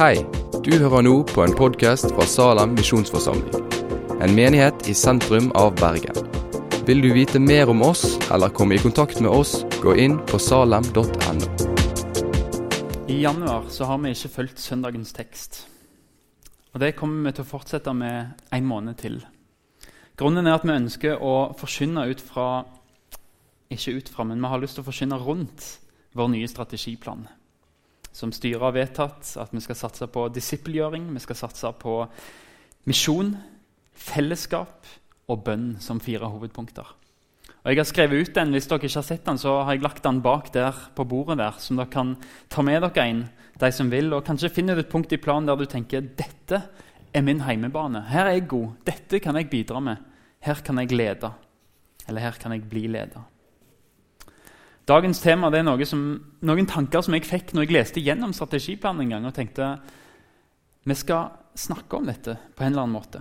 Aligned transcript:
Hei, 0.00 0.22
du 0.64 0.70
hører 0.80 1.02
nå 1.04 1.10
på 1.28 1.42
en 1.44 1.52
podkast 1.52 2.06
fra 2.14 2.24
Salem 2.24 2.70
misjonsforsamling. 2.72 3.66
En 4.24 4.32
menighet 4.32 4.86
i 4.88 4.94
sentrum 4.96 5.50
av 5.60 5.74
Bergen. 5.76 6.16
Vil 6.88 7.02
du 7.04 7.10
vite 7.12 7.36
mer 7.36 7.68
om 7.68 7.82
oss 7.84 8.14
eller 8.32 8.48
komme 8.48 8.78
i 8.78 8.80
kontakt 8.80 9.18
med 9.20 9.28
oss, 9.28 9.58
gå 9.82 9.92
inn 10.00 10.14
på 10.30 10.40
salem.no. 10.40 11.50
I 13.12 13.18
januar 13.20 13.66
så 13.68 13.90
har 13.90 14.00
vi 14.00 14.14
ikke 14.14 14.30
fulgt 14.38 14.62
søndagens 14.64 15.12
tekst. 15.12 15.58
Og 16.72 16.80
Det 16.80 16.94
kommer 16.96 17.28
vi 17.28 17.34
til 17.36 17.44
å 17.44 17.50
fortsette 17.50 17.92
med 17.92 18.40
en 18.56 18.70
måned 18.70 18.96
til. 19.02 19.18
Grunnen 20.16 20.48
er 20.48 20.56
at 20.56 20.64
vi 20.64 20.78
ønsker 20.78 21.20
å 21.20 21.52
forkynne 21.60 22.06
ut 22.08 22.24
fra 22.24 22.64
Ikke 23.68 23.92
ut 24.00 24.08
fra, 24.08 24.24
men 24.24 24.40
vi 24.40 24.48
har 24.48 24.64
lyst 24.64 24.80
til 24.80 24.82
å 24.82 24.88
forkynne 24.88 25.20
rundt 25.20 25.68
vår 26.16 26.32
nye 26.32 26.48
strategiplan. 26.48 27.28
Som 28.12 28.32
styret 28.34 28.62
har 28.62 28.74
vedtatt 28.74 29.36
at 29.38 29.52
vi 29.54 29.62
skal 29.62 29.78
satse 29.78 30.06
på 30.10 30.28
disippelgjøring, 30.34 31.12
vi 31.14 31.22
skal 31.22 31.38
satse 31.38 31.70
på 31.78 32.00
misjon, 32.90 33.36
fellesskap 33.94 34.88
og 35.30 35.44
bønn 35.46 35.76
som 35.82 36.00
fire 36.02 36.26
hovedpunkter. 36.30 36.96
Og 37.60 37.72
jeg 37.72 37.76
har 37.76 37.88
skrevet 37.88 38.28
ut 38.28 38.34
den, 38.34 38.52
Hvis 38.52 38.66
dere 38.66 38.80
ikke 38.80 38.94
har 38.96 39.04
sett 39.04 39.24
den, 39.26 39.38
så 39.38 39.62
har 39.62 39.72
jeg 39.74 39.82
lagt 39.82 40.04
den 40.04 40.22
bak 40.22 40.52
der 40.52 40.72
på 40.94 41.04
bordet. 41.04 41.38
der, 41.38 41.52
Som 41.58 41.76
dere 41.76 41.86
kan 41.86 42.16
ta 42.48 42.62
med 42.62 42.80
dere 42.82 43.08
inn, 43.08 43.28
de 43.60 43.72
som 43.72 43.90
vil. 43.90 44.12
Og 44.14 44.24
kanskje 44.24 44.48
finne 44.48 44.78
et 44.78 44.88
punkt 44.88 45.12
i 45.12 45.16
planen 45.16 45.46
der 45.46 45.56
du 45.56 45.66
tenker 45.66 46.00
dette 46.00 46.62
er 47.12 47.22
min 47.22 47.40
heimebane. 47.40 48.06
Her 48.08 48.26
er 48.26 48.38
jeg 48.38 48.48
god. 48.48 48.68
Dette 48.86 49.20
kan 49.20 49.36
jeg 49.36 49.50
bidra 49.50 49.80
med. 49.80 49.96
Her 50.40 50.54
kan 50.54 50.78
jeg 50.78 50.92
lede. 50.92 51.32
Eller 52.08 52.20
her 52.20 52.32
kan 52.40 52.52
jeg 52.52 52.68
bli 52.68 52.86
leder. 52.86 53.26
Dagens 54.90 55.20
tema 55.22 55.52
er 55.54 55.62
noe 55.62 55.86
som, 55.86 56.00
noen 56.42 56.66
tanker 56.66 57.04
som 57.04 57.14
jeg 57.14 57.28
fikk 57.28 57.52
når 57.54 57.66
jeg 57.66 57.74
leste 57.76 58.02
gjennom 58.02 58.32
strategiplanen 58.34 59.04
en 59.04 59.12
gang 59.14 59.28
og 59.28 59.36
tenkte 59.36 59.74
vi 60.88 60.96
skal 60.98 61.36
snakke 61.54 61.98
om 61.98 62.08
dette 62.08 62.34
på 62.56 62.64
en 62.64 62.72
eller 62.72 62.86
annen 62.88 62.96
måte. 62.96 63.20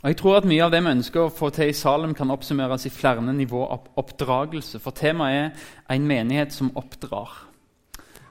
Og 0.00 0.06
jeg 0.08 0.16
tror 0.16 0.38
at 0.38 0.46
Mye 0.48 0.62
av 0.64 0.72
det 0.72 0.80
vi 0.80 0.94
ønsker 0.94 1.26
å 1.26 1.32
få 1.34 1.50
til 1.52 1.68
i 1.68 1.76
Salem, 1.76 2.14
kan 2.16 2.32
oppsummeres 2.32 2.86
i 2.88 2.92
flere 2.94 3.20
nivå 3.20 3.66
av 3.68 3.90
oppdragelse. 4.00 4.80
For 4.80 4.96
temaet 4.96 5.50
er 5.50 5.98
en 5.98 6.06
menighet 6.08 6.54
som 6.56 6.70
oppdrar. 6.78 7.34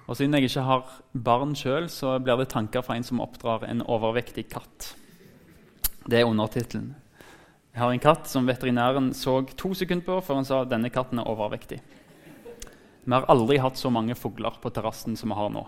Og 0.08 0.18
Siden 0.18 0.34
jeg 0.34 0.50
ikke 0.50 0.66
har 0.66 0.88
barn 1.14 1.54
sjøl, 1.54 1.86
blir 2.24 2.42
det 2.42 2.50
tanker 2.50 2.82
fra 2.82 2.98
en 2.98 3.06
som 3.06 3.22
oppdrar 3.22 3.68
en 3.68 3.86
overvektig 3.86 4.48
katt. 4.50 4.96
Det 6.10 6.24
er 6.24 6.26
undertittelen. 6.26 6.96
Jeg 7.70 7.84
har 7.84 7.94
en 7.94 8.02
katt 8.02 8.26
som 8.32 8.50
veterinæren 8.50 9.14
så 9.14 9.44
to 9.54 9.76
sekunder 9.78 10.08
på 10.08 10.22
før 10.26 10.42
han 10.42 10.48
sa 10.48 10.64
denne 10.66 10.90
katten 10.90 11.22
er 11.22 11.30
overvektig. 11.30 11.78
Vi 13.06 13.14
har 13.16 13.28
aldri 13.32 13.60
hatt 13.62 13.78
så 13.80 13.92
mange 13.94 14.18
fugler 14.18 14.60
på 14.62 14.72
terrassen 14.74 15.16
som 15.18 15.32
vi 15.32 15.38
har 15.40 15.54
nå. 15.54 15.64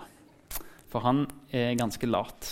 For 0.91 1.05
han 1.05 1.23
er 1.55 1.77
ganske 1.79 2.09
lat. 2.09 2.51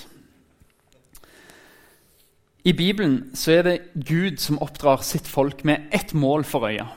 I 2.64 2.74
Bibelen 2.76 3.32
så 3.40 3.60
er 3.60 3.68
det 3.68 3.76
Gud 3.96 4.40
som 4.44 4.60
oppdrar 4.64 5.04
sitt 5.08 5.28
folk 5.28 5.64
med 5.68 5.90
ett 5.96 6.14
mål 6.14 6.44
for 6.48 6.68
øya. 6.68 6.88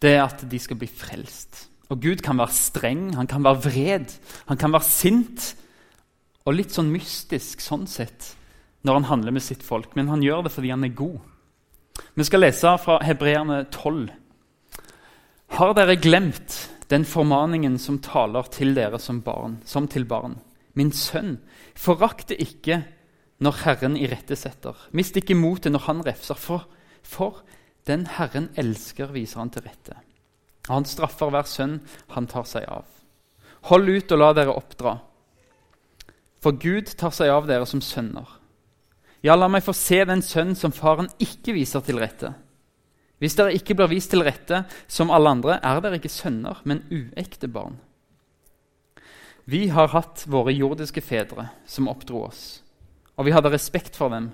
Det 0.00 0.14
er 0.14 0.24
at 0.24 0.44
de 0.48 0.60
skal 0.60 0.78
bli 0.80 0.88
frelst. 0.88 1.66
Og 1.88 2.00
Gud 2.02 2.22
kan 2.24 2.38
være 2.38 2.56
streng, 2.56 3.14
han 3.16 3.26
kan 3.26 3.44
være 3.44 3.62
vred, 3.64 4.12
han 4.48 4.60
kan 4.60 4.72
være 4.72 4.88
sint. 4.88 5.54
Og 6.44 6.56
litt 6.56 6.72
sånn 6.72 6.92
mystisk 6.92 7.60
sånn 7.64 7.86
sett 7.88 8.34
når 8.86 9.00
han 9.00 9.08
handler 9.08 9.34
med 9.36 9.44
sitt 9.44 9.64
folk. 9.64 9.96
Men 9.96 10.08
han 10.12 10.22
gjør 10.24 10.46
det 10.46 10.54
fordi 10.54 10.72
han 10.72 10.84
er 10.84 10.96
god. 10.96 11.18
Vi 12.14 12.24
skal 12.24 12.44
lese 12.44 12.72
fra 12.80 12.98
Hebreerne 13.04 13.64
12. 13.72 14.08
Har 15.58 15.74
dere 15.76 15.96
glemt 16.00 16.58
den 16.88 17.04
formaningen 17.04 17.76
som 17.78 18.00
taler 18.00 18.48
til 18.52 18.74
dere 18.76 18.98
som 18.98 19.20
barn, 19.24 19.58
som 19.64 19.88
til 19.88 20.06
barn? 20.08 20.38
Min 20.78 20.92
sønn, 20.92 21.38
forakte 21.76 22.36
ikke 22.38 22.82
når 23.44 23.62
Herren 23.64 23.96
irettesetter. 23.98 24.76
Mist 24.96 25.16
ikke 25.18 25.36
motet 25.36 25.74
når 25.74 25.86
han 25.88 26.04
refser, 26.06 26.38
for, 26.38 26.68
for 27.02 27.42
den 27.88 28.06
Herren 28.18 28.48
elsker, 28.56 29.12
viser 29.12 29.42
han 29.42 29.52
til 29.52 29.66
rette. 29.66 29.98
Han 30.68 30.86
straffer 30.88 31.32
hver 31.32 31.48
sønn 31.48 31.78
han 32.14 32.28
tar 32.28 32.46
seg 32.48 32.66
av. 32.68 32.86
Hold 33.68 33.88
ut 33.88 34.12
og 34.14 34.20
la 34.20 34.32
dere 34.36 34.54
oppdra. 34.54 34.98
For 36.42 36.54
Gud 36.60 36.92
tar 36.98 37.14
seg 37.14 37.32
av 37.32 37.48
dere 37.48 37.66
som 37.66 37.82
sønner. 37.82 38.28
Ja, 39.24 39.34
la 39.34 39.48
meg 39.50 39.64
få 39.66 39.74
se 39.74 39.98
den 40.06 40.22
sønn 40.22 40.54
som 40.54 40.74
faren 40.74 41.08
ikke 41.18 41.56
viser 41.56 41.82
til 41.82 41.98
rette. 41.98 42.30
Hvis 43.18 43.34
dere 43.38 43.54
ikke 43.56 43.74
blir 43.78 43.90
vist 43.90 44.12
til 44.12 44.22
rette 44.22 44.62
som 44.86 45.10
alle 45.10 45.32
andre, 45.34 45.58
er 45.58 45.80
dere 45.82 45.98
ikke 45.98 46.12
sønner, 46.12 46.60
men 46.64 46.84
uekte 46.90 47.50
barn. 47.50 47.80
Vi 49.48 49.66
har 49.72 49.90
hatt 49.94 50.26
våre 50.28 50.52
jordiske 50.52 51.02
fedre 51.02 51.48
som 51.66 51.88
oppdro 51.88 52.26
oss, 52.28 52.42
og 53.16 53.26
vi 53.26 53.34
hadde 53.34 53.50
respekt 53.50 53.96
for 53.96 54.12
dem. 54.12 54.30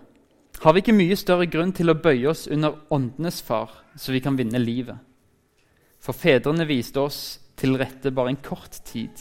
Har 0.60 0.74
vi 0.74 0.82
ikke 0.82 0.96
mye 0.96 1.16
større 1.18 1.46
grunn 1.50 1.72
til 1.74 1.90
å 1.90 1.98
bøye 1.98 2.28
oss 2.30 2.46
under 2.50 2.76
åndenes 2.92 3.40
far, 3.46 3.72
så 3.96 4.12
vi 4.12 4.22
kan 4.24 4.36
vinne 4.36 4.60
livet? 4.60 4.98
For 6.02 6.12
fedrene 6.12 6.66
viste 6.68 7.00
oss 7.00 7.20
til 7.56 7.78
rette 7.80 8.12
bare 8.12 8.34
en 8.34 8.42
kort 8.42 8.82
tid, 8.84 9.14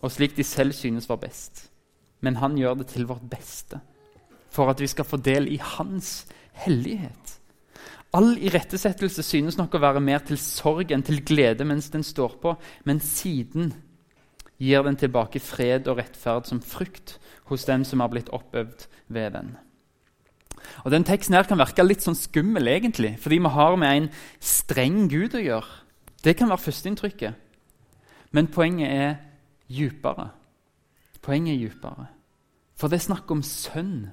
og 0.00 0.12
slik 0.14 0.36
de 0.38 0.46
selv 0.46 0.76
synes 0.76 1.08
var 1.10 1.20
best. 1.20 1.66
Men 2.24 2.38
han 2.40 2.56
gjør 2.56 2.80
det 2.80 2.92
til 2.94 3.08
vårt 3.10 3.26
beste 3.28 3.82
for 4.54 4.70
at 4.70 4.80
vi 4.80 4.86
skal 4.86 5.06
få 5.08 5.18
del 5.18 5.48
i 5.50 5.58
Hans 5.58 6.24
hellighet. 6.64 7.38
All 8.14 8.36
irettesettelse 8.38 9.24
synes 9.26 9.58
nok 9.58 9.74
å 9.74 9.82
være 9.82 10.02
mer 10.04 10.22
til 10.26 10.38
sorg 10.38 10.92
enn 10.94 11.02
til 11.02 11.22
glede 11.26 11.66
mens 11.66 11.90
den 11.90 12.04
står 12.06 12.36
på, 12.42 12.54
men 12.86 13.02
siden 13.02 13.72
gir 14.62 14.84
den 14.86 14.98
tilbake 14.98 15.42
fred 15.42 15.90
og 15.90 15.98
rettferd 15.98 16.46
som 16.46 16.62
frukt 16.62 17.18
hos 17.50 17.66
dem 17.66 17.82
som 17.84 18.04
har 18.04 18.12
blitt 18.12 18.30
oppøvd 18.32 18.86
ved 19.12 19.34
den. 19.34 19.54
Og 20.86 20.94
den 20.94 21.04
Teksten 21.04 21.34
her 21.34 21.44
kan 21.48 21.60
virke 21.60 21.84
litt 21.84 22.04
sånn 22.06 22.16
skummel, 22.16 22.70
egentlig, 22.70 23.16
fordi 23.20 23.42
vi 23.42 23.54
har 23.58 23.76
med 23.76 23.96
en 23.98 24.10
streng 24.40 25.08
Gud 25.12 25.34
å 25.36 25.42
gjøre. 25.42 25.82
Det 26.24 26.38
kan 26.38 26.48
være 26.48 26.64
førsteinntrykket. 26.64 27.42
Men 28.32 28.48
poenget 28.48 28.94
er 28.94 29.16
djupere. 29.68 30.30
Poenget 31.20 31.58
er 31.58 31.60
djupere. 31.66 32.06
For 32.78 32.88
det 32.88 33.02
er 33.02 33.08
snakk 33.10 33.34
om 33.34 33.42
sønn 33.44 34.06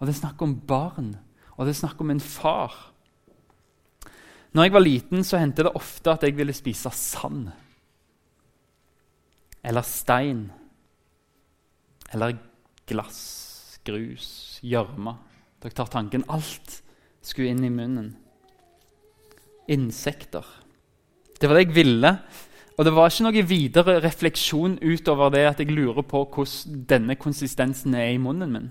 og 0.00 0.08
det 0.08 0.14
er 0.14 0.22
snakk 0.22 0.42
om 0.42 0.54
barn, 0.66 1.12
og 1.58 1.66
det 1.66 1.74
er 1.74 1.82
snakk 1.82 2.00
om 2.00 2.10
en 2.10 2.22
far. 2.24 2.72
Når 4.52 4.66
jeg 4.66 4.72
var 4.74 4.82
liten, 4.82 5.24
så 5.24 5.38
hendte 5.38 5.66
det 5.66 5.76
ofte 5.78 6.10
at 6.10 6.24
jeg 6.26 6.36
ville 6.36 6.54
spise 6.54 6.90
sand. 6.94 7.50
Eller 9.62 9.86
stein. 9.86 10.48
Eller 12.12 12.34
glass, 12.90 13.78
grus, 13.86 14.58
gjørme. 14.66 15.14
Dere 15.62 15.76
tar 15.76 15.92
tanken 15.92 16.24
alt 16.32 16.80
skulle 17.22 17.52
inn 17.52 17.64
i 17.64 17.72
munnen. 17.72 18.14
Insekter. 19.70 20.46
Det 21.38 21.48
var 21.48 21.58
det 21.58 21.68
jeg 21.68 21.76
ville. 21.76 22.14
Og 22.78 22.86
det 22.86 22.94
var 22.96 23.10
ikke 23.10 23.26
noe 23.26 23.44
videre 23.44 23.98
refleksjon 24.00 24.78
utover 24.80 25.32
det 25.34 25.44
at 25.50 25.58
jeg 25.60 25.74
lurer 25.74 26.02
på 26.06 26.24
hvordan 26.32 26.84
denne 26.88 27.16
konsistensen 27.20 27.94
er 27.94 28.14
i 28.14 28.20
munnen 28.22 28.54
min. 28.54 28.70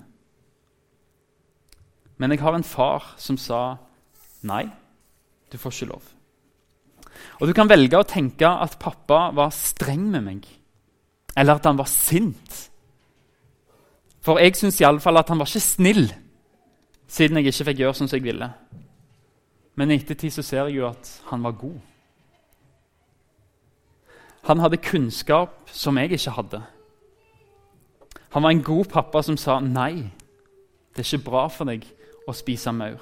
Men 2.18 2.34
jeg 2.34 2.42
har 2.42 2.58
en 2.58 2.66
far 2.66 3.14
som 3.22 3.38
sa 3.40 3.78
nei, 4.44 4.66
du 5.52 5.58
får 5.58 5.76
ikke 5.76 5.92
lov. 5.92 6.08
Og 7.40 7.48
Du 7.48 7.54
kan 7.54 7.70
velge 7.70 7.98
å 7.98 8.08
tenke 8.08 8.48
at 8.48 8.80
pappa 8.80 9.30
var 9.36 9.52
streng 9.56 10.10
med 10.12 10.24
meg, 10.24 10.48
eller 11.36 11.56
at 11.56 11.66
han 11.66 11.78
var 11.78 11.88
sint. 11.88 12.70
For 14.22 14.40
jeg 14.40 14.58
syns 14.60 14.80
iallfall 14.82 15.22
at 15.22 15.30
han 15.32 15.40
var 15.40 15.48
ikke 15.48 15.64
snill, 15.64 16.10
siden 17.08 17.40
jeg 17.40 17.54
ikke 17.54 17.70
fikk 17.72 17.80
gjøre 17.80 17.98
som 17.98 18.10
jeg 18.12 18.24
ville. 18.24 18.50
Men 19.80 19.92
i 19.92 19.96
ettertid 19.96 20.36
så 20.36 20.44
ser 20.44 20.68
jeg 20.68 20.82
jo 20.82 20.90
at 20.90 21.14
han 21.32 21.44
var 21.44 21.56
god. 21.56 21.80
Han 24.50 24.60
hadde 24.60 24.84
kunnskap 24.84 25.70
som 25.72 25.98
jeg 25.98 26.12
ikke 26.18 26.36
hadde. 26.36 26.62
Han 28.36 28.44
var 28.44 28.50
en 28.50 28.64
god 28.64 28.86
pappa 28.92 29.22
som 29.26 29.38
sa 29.38 29.60
nei, 29.64 30.10
det 30.94 31.02
er 31.02 31.08
ikke 31.08 31.30
bra 31.30 31.48
for 31.48 31.70
deg 31.70 31.86
å 32.28 32.36
spise 32.36 32.74
maur. 32.76 33.00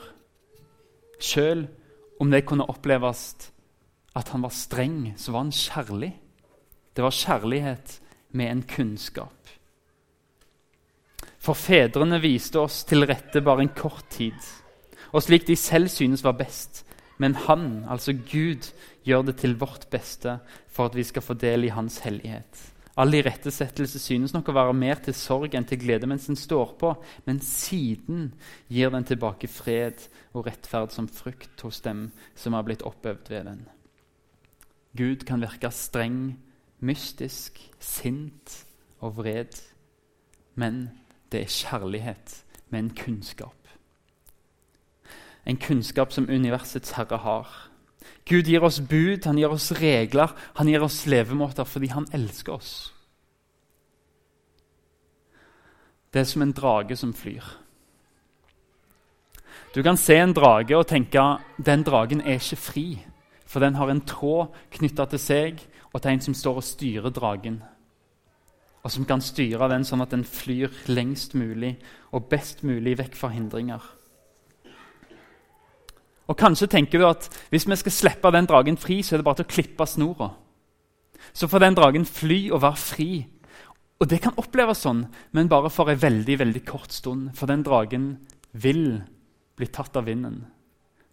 Selv 1.19 1.68
om 2.19 2.31
det 2.31 2.46
kunne 2.46 2.68
oppleves 2.69 3.52
at 4.18 4.31
han 4.34 4.42
var 4.42 4.54
streng, 4.54 5.14
så 5.18 5.31
var 5.31 5.46
han 5.46 5.54
kjærlig. 5.54 6.12
Det 6.96 7.04
var 7.06 7.14
kjærlighet 7.14 8.00
med 8.34 8.52
en 8.52 8.64
kunnskap. 8.64 9.34
For 11.38 11.54
fedrene 11.54 12.19
viste 12.19 12.60
oss 12.60 12.81
til 12.88 13.06
rette 13.08 13.44
bare 13.46 13.68
en 13.68 13.75
kort 13.78 14.08
tid, 14.12 14.38
og 15.14 15.24
slik 15.24 15.46
de 15.48 15.56
selv 15.56 15.88
synes 15.94 16.25
var 16.25 16.36
best. 16.40 16.84
Men 17.18 17.38
han, 17.48 17.86
altså 17.90 18.14
Gud, 18.14 18.68
gjør 19.06 19.30
det 19.30 19.38
til 19.42 19.56
vårt 19.58 19.88
beste 19.90 20.40
for 20.70 20.90
at 20.90 20.98
vi 20.98 21.06
skal 21.08 21.24
få 21.25 21.34
del 21.34 21.66
i 21.66 21.74
hans 21.74 22.02
hellighet. 22.04 22.76
All 22.98 23.14
irettesettelse 23.14 24.00
synes 24.02 24.34
nok 24.34 24.50
å 24.50 24.56
være 24.58 24.74
mer 24.74 24.98
til 25.06 25.14
sorg 25.14 25.54
enn 25.54 25.68
til 25.70 25.78
glede 25.84 26.10
mens 26.10 26.26
den 26.26 26.40
står 26.40 26.74
på, 26.82 26.96
men 27.28 27.40
siden 27.46 28.32
gir 28.74 28.90
den 28.94 29.06
tilbake 29.06 29.50
fred 29.52 30.08
og 30.34 30.48
rettferd 30.48 30.96
som 30.96 31.10
frukt 31.10 31.62
hos 31.62 31.84
dem 31.86 32.08
som 32.34 32.58
har 32.58 32.66
blitt 32.66 32.86
oppøvd 32.88 33.30
ved 33.30 33.46
den. 33.52 33.62
Gud 34.98 35.28
kan 35.30 35.44
virke 35.46 35.70
streng, 35.70 36.40
mystisk, 36.82 37.62
sint 37.80 38.64
og 38.98 39.20
vred, 39.20 39.54
men 40.58 40.88
det 41.32 41.44
er 41.44 41.54
kjærlighet 41.54 42.34
med 42.70 42.80
en 42.80 42.92
kunnskap. 42.98 43.54
En 45.46 45.62
kunnskap 45.62 46.12
som 46.12 46.30
universets 46.30 46.98
herre 46.98 47.22
har. 47.24 47.67
Gud 48.27 48.47
gir 48.47 48.63
oss 48.63 48.81
bud, 48.83 49.24
han 49.25 49.38
gir 49.39 49.51
oss 49.53 49.71
regler, 49.79 50.33
han 50.59 50.68
gir 50.68 50.83
oss 50.83 51.06
levemåter 51.07 51.68
fordi 51.68 51.88
han 51.94 52.07
elsker 52.13 52.57
oss. 52.57 52.74
Det 56.12 56.21
er 56.24 56.27
som 56.27 56.44
en 56.44 56.53
drage 56.56 56.95
som 57.00 57.13
flyr. 57.13 57.45
Du 59.75 59.83
kan 59.83 59.97
se 59.97 60.15
en 60.18 60.33
drage 60.33 60.75
og 60.75 60.88
tenke 60.88 61.24
den 61.57 61.83
dragen 61.88 62.21
er 62.21 62.39
ikke 62.39 62.59
fri, 62.59 62.85
for 63.45 63.63
den 63.63 63.75
har 63.75 63.91
en 63.91 64.01
tråd 64.01 64.56
knytta 64.75 65.06
til 65.12 65.21
seg 65.21 65.62
og 65.94 66.01
til 66.01 66.12
en 66.12 66.24
som 66.24 66.35
står 66.35 66.59
og 66.62 66.65
styrer 66.65 67.13
dragen. 67.13 67.62
Og 68.83 68.91
som 68.91 69.06
kan 69.06 69.21
styre 69.24 69.69
den 69.71 69.85
sånn 69.88 70.03
at 70.03 70.12
den 70.15 70.24
flyr 70.27 70.74
lengst 70.88 71.35
mulig 71.35 71.75
og 72.12 72.27
best 72.31 72.63
mulig 72.63 72.97
vekk 73.00 73.15
fra 73.19 73.31
hindringer. 73.33 73.83
Og 76.27 76.35
Kanskje 76.38 76.68
tenker 76.68 77.00
du 77.00 77.07
at 77.07 77.29
hvis 77.51 77.68
vi 77.69 77.77
skal 77.79 77.95
slippe 77.95 78.31
den 78.35 78.47
dragen 78.50 78.77
fri, 78.77 79.00
så 79.03 79.15
er 79.15 79.21
det 79.21 79.27
bare 79.27 79.41
til 79.41 79.47
å 79.47 79.53
klippe 79.53 79.88
snora. 79.88 80.29
Så 81.33 81.47
får 81.47 81.63
den 81.63 81.77
dragen 81.77 82.06
fly 82.06 82.39
og 82.51 82.62
være 82.63 82.81
fri. 82.81 83.12
Og 83.97 84.09
det 84.12 84.19
kan 84.21 84.35
oppleves 84.38 84.83
sånn, 84.83 85.06
men 85.33 85.50
bare 85.50 85.71
for 85.74 85.89
en 85.89 86.01
veldig 86.01 86.38
veldig 86.44 86.63
kort 86.68 86.94
stund. 86.94 87.31
For 87.38 87.50
den 87.50 87.63
dragen 87.65 88.12
vil 88.51 89.00
bli 89.57 89.68
tatt 89.74 89.97
av 89.97 90.06
vinden. 90.06 90.44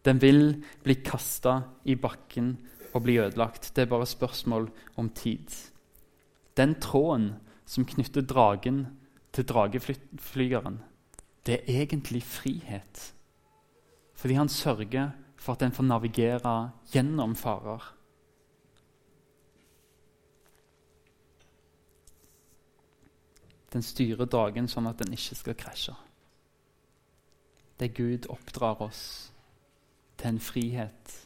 Den 0.04 0.20
vil 0.20 0.58
bli 0.84 0.98
kasta 1.00 1.62
i 1.88 1.96
bakken 1.96 2.56
og 2.92 3.06
bli 3.06 3.16
ødelagt. 3.22 3.70
Det 3.72 3.86
er 3.86 3.92
bare 3.94 4.08
spørsmål 4.08 4.68
om 5.00 5.08
tid. 5.16 5.48
Den 6.58 6.76
tråden 6.80 7.32
som 7.66 7.86
knytter 7.88 8.26
dragen 8.28 8.84
til 9.32 9.46
drageflygeren, 9.48 10.82
det 11.46 11.62
er 11.62 11.82
egentlig 11.82 12.22
frihet. 12.22 13.13
Fordi 14.24 14.34
han 14.34 14.48
sørger 14.48 15.10
for 15.36 15.52
at 15.52 15.60
den 15.60 15.72
får 15.72 15.84
navigere 15.84 16.70
gjennom 16.88 17.34
farer. 17.36 17.82
Den 23.68 23.84
styrer 23.84 24.24
dragen 24.24 24.64
sånn 24.64 24.88
at 24.88 25.02
den 25.02 25.12
ikke 25.12 25.36
skal 25.36 25.58
krasje. 25.60 25.92
Det 27.76 27.90
Gud 27.92 28.30
oppdrar 28.32 28.80
oss 28.86 29.04
til 30.16 30.30
en 30.32 30.40
frihet 30.40 31.18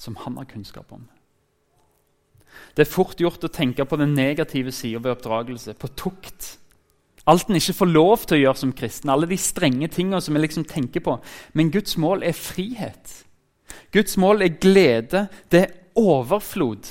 som 0.00 0.16
han 0.24 0.40
har 0.40 0.48
kunnskap 0.48 0.88
om. 0.88 1.04
Det 2.72 2.86
er 2.86 2.94
fort 2.94 3.20
gjort 3.20 3.44
å 3.44 3.52
tenke 3.52 3.84
på 3.84 4.00
den 4.00 4.16
negative 4.16 4.72
sida 4.72 5.04
ved 5.04 5.18
oppdragelse, 5.18 5.76
på 5.76 5.92
tukt. 5.92 6.54
Alt 7.26 7.48
en 7.48 7.56
ikke 7.56 7.76
får 7.78 7.88
lov 7.88 8.26
til 8.26 8.36
å 8.36 8.42
gjøre 8.42 8.60
som 8.60 8.72
kristen, 8.76 9.10
alle 9.10 9.28
de 9.30 9.38
strenge 9.40 9.88
tingene 9.88 10.20
som 10.20 10.36
vi 10.36 10.42
liksom 10.42 10.66
tenker 10.68 11.00
på. 11.00 11.16
Men 11.56 11.72
Guds 11.72 11.96
mål 11.96 12.22
er 12.22 12.36
frihet. 12.36 13.24
Guds 13.92 14.18
mål 14.20 14.42
er 14.44 14.58
glede. 14.60 15.26
Det 15.50 15.60
er 15.62 15.72
overflod. 15.96 16.84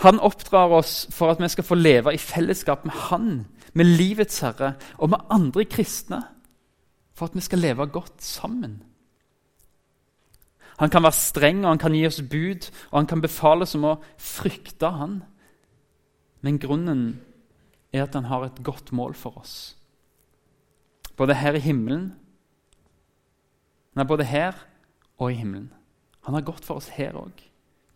Han 0.00 0.20
oppdrar 0.20 0.72
oss 0.74 1.06
for 1.12 1.30
at 1.30 1.40
vi 1.42 1.48
skal 1.48 1.64
få 1.64 1.76
leve 1.76 2.14
i 2.14 2.18
fellesskap 2.18 2.84
med 2.84 2.94
Han, 3.10 3.46
med 3.72 3.84
livets 3.84 4.40
herre 4.40 4.74
og 4.98 5.10
med 5.10 5.26
andre 5.30 5.64
kristne. 5.64 6.22
For 7.14 7.28
at 7.28 7.34
vi 7.34 7.40
skal 7.40 7.58
leve 7.58 7.86
godt 7.86 8.22
sammen. 8.24 8.82
Han 10.80 10.90
kan 10.90 11.02
være 11.02 11.12
streng, 11.12 11.64
og 11.64 11.68
han 11.68 11.78
kan 11.78 11.94
gi 11.94 12.06
oss 12.06 12.22
bud, 12.30 12.70
og 12.90 12.98
han 12.98 13.06
kan 13.06 13.20
befale 13.20 13.62
oss 13.62 13.74
om 13.76 13.84
å 13.84 13.98
frykte 14.16 14.88
han. 14.88 15.18
Men 16.40 16.58
grunnen 16.58 17.20
er 17.92 18.04
at 18.04 18.14
han 18.14 18.28
har 18.30 18.46
et 18.46 18.62
godt 18.64 18.92
mål 18.92 19.14
for 19.18 19.38
oss. 19.40 19.76
Både 21.16 21.36
her 21.36 21.58
i 21.58 21.64
himmelen 21.64 22.12
Nei, 23.98 24.04
både 24.06 24.22
her 24.24 24.54
og 25.18 25.32
i 25.32 25.40
himmelen. 25.40 25.72
Han 26.22 26.36
har 26.36 26.44
godt 26.46 26.64
for 26.64 26.78
oss 26.78 26.92
her 26.94 27.16
òg. 27.18 27.40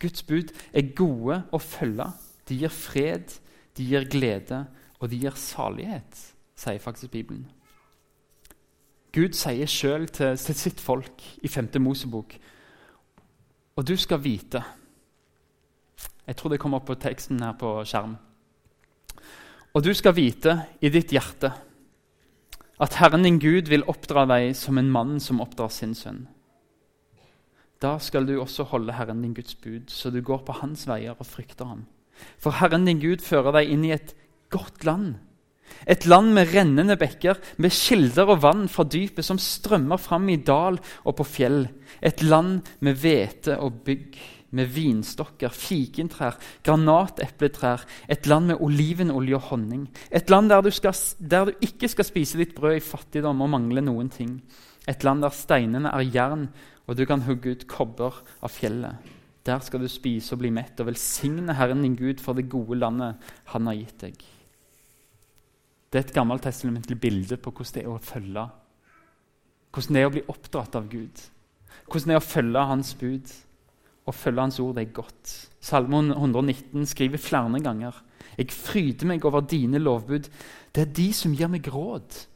Guds 0.03 0.25
bud 0.27 0.51
er 0.75 0.89
gode 0.99 1.37
å 1.55 1.61
følge. 1.63 2.09
De 2.51 2.57
gir 2.59 2.73
fred, 2.75 3.37
de 3.79 3.87
gir 3.87 4.09
glede, 4.11 4.65
og 4.99 5.13
de 5.13 5.21
gir 5.23 5.39
salighet, 5.39 6.19
sier 6.59 6.83
faktisk 6.83 7.13
Bibelen. 7.15 7.47
Gud 9.15 9.39
sier 9.39 9.71
sjøl 9.71 10.09
til, 10.11 10.35
sitt 10.35 10.83
folk 10.83 11.23
i 11.47 11.49
5. 11.49 11.71
Mosebok 11.79 12.35
og 13.77 13.87
du 13.87 13.97
skal 13.99 14.23
vite 14.23 14.63
Jeg 16.27 16.37
tror 16.37 16.51
det 16.51 16.61
kommer 16.63 16.81
opp 16.81 16.87
på 16.89 16.97
teksten 16.97 17.43
her 17.43 17.53
på 17.59 17.71
skjerm. 17.85 18.15
Og 19.75 19.83
du 19.83 19.91
skal 19.91 20.15
vite 20.15 20.53
i 20.87 20.91
ditt 20.95 21.11
hjerte 21.11 21.51
at 22.85 22.97
Herren 22.99 23.25
din 23.27 23.41
Gud 23.43 23.67
vil 23.71 23.87
oppdra 23.91 24.23
deg 24.31 24.53
som 24.59 24.79
en 24.79 24.91
mann 24.91 25.17
som 25.23 25.41
oppdrar 25.43 25.73
sin 25.75 25.97
sønn. 25.99 26.25
Da 27.83 27.97
skal 27.99 28.27
du 28.27 28.37
også 28.39 28.69
holde 28.71 28.95
Herren 28.95 29.23
din 29.23 29.35
Guds 29.35 29.57
bud, 29.59 29.91
så 29.91 30.11
du 30.15 30.21
går 30.23 30.45
på 30.47 30.57
hans 30.61 30.87
veier 30.87 31.19
og 31.19 31.27
frykter 31.27 31.67
ham. 31.69 31.85
For 32.39 32.55
Herren 32.61 32.87
din 32.87 33.03
Gud 33.03 33.23
fører 33.23 33.55
deg 33.59 33.71
inn 33.75 33.83
i 33.87 33.93
et 33.95 34.15
godt 34.55 34.87
land. 34.87 35.17
Et 35.91 36.07
land 36.07 36.31
med 36.37 36.53
rennende 36.55 36.95
bekker, 37.01 37.41
med 37.59 37.75
kilder 37.75 38.31
og 38.31 38.45
vann 38.45 38.69
fra 38.71 38.87
dypet 38.87 39.27
som 39.27 39.41
strømmer 39.43 39.99
fram 39.99 40.29
i 40.31 40.39
dal 40.39 40.79
og 41.03 41.17
på 41.19 41.27
fjell. 41.27 41.65
Et 41.99 42.23
land 42.23 42.63
med 42.85 43.01
hvete 43.03 43.59
og 43.59 43.83
bygg, 43.87 44.19
med 44.55 44.71
vinstokker, 44.75 45.53
fikentrær, 45.55 46.39
granatepletrær. 46.65 47.85
Et 48.09 48.29
land 48.31 48.53
med 48.53 48.63
olivenolje 48.63 49.39
og 49.39 49.49
honning. 49.51 49.89
Et 50.11 50.31
land 50.31 50.53
der 50.53 50.63
du, 50.65 50.71
skal, 50.75 50.95
der 51.19 51.51
du 51.51 51.67
ikke 51.67 51.91
skal 51.91 52.09
spise 52.09 52.41
ditt 52.41 52.55
brød 52.57 52.79
i 52.79 52.85
fattigdom 52.85 53.43
og 53.45 53.53
mangle 53.57 53.85
noen 53.85 54.13
ting. 54.13 54.39
Et 54.89 55.05
land 55.05 55.25
der 55.25 55.35
steinene 55.35 55.93
er 55.93 56.07
jern, 56.07 56.49
og 56.87 56.97
du 56.97 57.05
kan 57.09 57.25
hugge 57.25 57.55
ut 57.55 57.69
kobber 57.69 58.23
av 58.45 58.53
fjellet. 58.53 59.13
Der 59.45 59.61
skal 59.61 59.83
du 59.83 59.89
spise 59.93 60.35
og 60.35 60.41
bli 60.41 60.51
mett, 60.55 60.79
og 60.81 60.89
velsigne 60.89 61.57
Herren 61.57 61.83
din 61.85 61.97
Gud 61.99 62.23
for 62.25 62.37
det 62.37 62.49
gode 62.49 62.79
landet 62.81 63.21
Han 63.53 63.67
har 63.69 63.77
gitt 63.77 64.01
deg. 64.01 64.25
Det 65.93 66.01
er 66.01 66.07
et 66.09 66.15
gammeltestamentlig 66.17 66.97
bilde 67.01 67.37
på 67.39 67.53
hvordan 67.53 67.75
det 67.77 67.83
er 67.85 67.93
å 67.93 68.01
følge. 68.03 68.45
Hvordan 69.71 69.95
det 69.95 70.01
er 70.01 70.09
å 70.09 70.15
bli 70.15 70.23
oppdratt 70.33 70.79
av 70.81 70.89
Gud. 70.91 71.21
Hvordan 71.87 72.11
det 72.11 72.17
er 72.17 72.23
å 72.23 72.25
følge 72.25 72.65
Hans 72.71 72.95
bud. 72.99 73.35
Å 74.05 74.13
følge 74.13 74.45
Hans 74.45 74.61
ord 74.61 74.77
det 74.77 74.85
er 74.85 74.97
godt. 74.97 75.33
Salmon 75.65 76.11
119 76.13 76.85
skriver 76.87 77.21
flere 77.21 77.61
ganger 77.65 78.03
Jeg 78.37 78.53
fryder 78.53 79.07
meg 79.07 79.25
over 79.25 79.41
dine 79.41 79.79
lovbud. 79.79 80.29
Det 80.75 80.83
er 80.83 80.93
de 80.93 81.13
som 81.13 81.33
gir 81.33 81.49
meg 81.49 81.69
råd. 81.73 82.27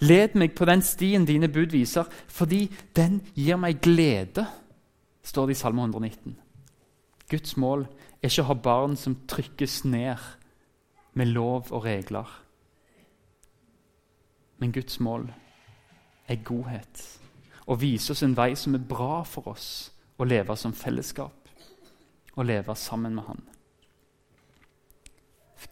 Led 0.00 0.34
meg 0.38 0.54
på 0.54 0.66
den 0.66 0.82
stien 0.82 1.26
dine 1.26 1.48
bud 1.48 1.74
viser, 1.74 2.06
fordi 2.28 2.68
den 2.96 3.20
gir 3.34 3.58
meg 3.58 3.80
glede, 3.82 4.46
står 5.22 5.46
det 5.46 5.56
i 5.56 5.60
Salme 5.60 5.82
119. 5.82 6.36
Guds 7.30 7.56
mål 7.56 7.86
er 8.22 8.30
ikke 8.30 8.44
å 8.44 8.50
ha 8.50 8.58
barn 8.62 8.96
som 8.96 9.18
trykkes 9.28 9.82
ned 9.84 10.22
med 11.18 11.30
lov 11.34 11.72
og 11.72 11.84
regler. 11.84 12.28
Men 14.58 14.72
Guds 14.72 15.00
mål 15.00 15.28
er 16.30 16.42
godhet 16.46 17.02
å 17.66 17.76
vise 17.78 18.14
oss 18.14 18.22
en 18.22 18.36
vei 18.36 18.52
som 18.58 18.74
er 18.74 18.86
bra 18.86 19.22
for 19.26 19.52
oss 19.52 19.91
å 20.18 20.28
leve 20.28 20.56
som 20.58 20.74
fellesskap 20.76 21.50
og 22.32 22.46
leve 22.48 22.74
sammen 22.78 23.16
med 23.16 23.26
Han. 23.28 23.42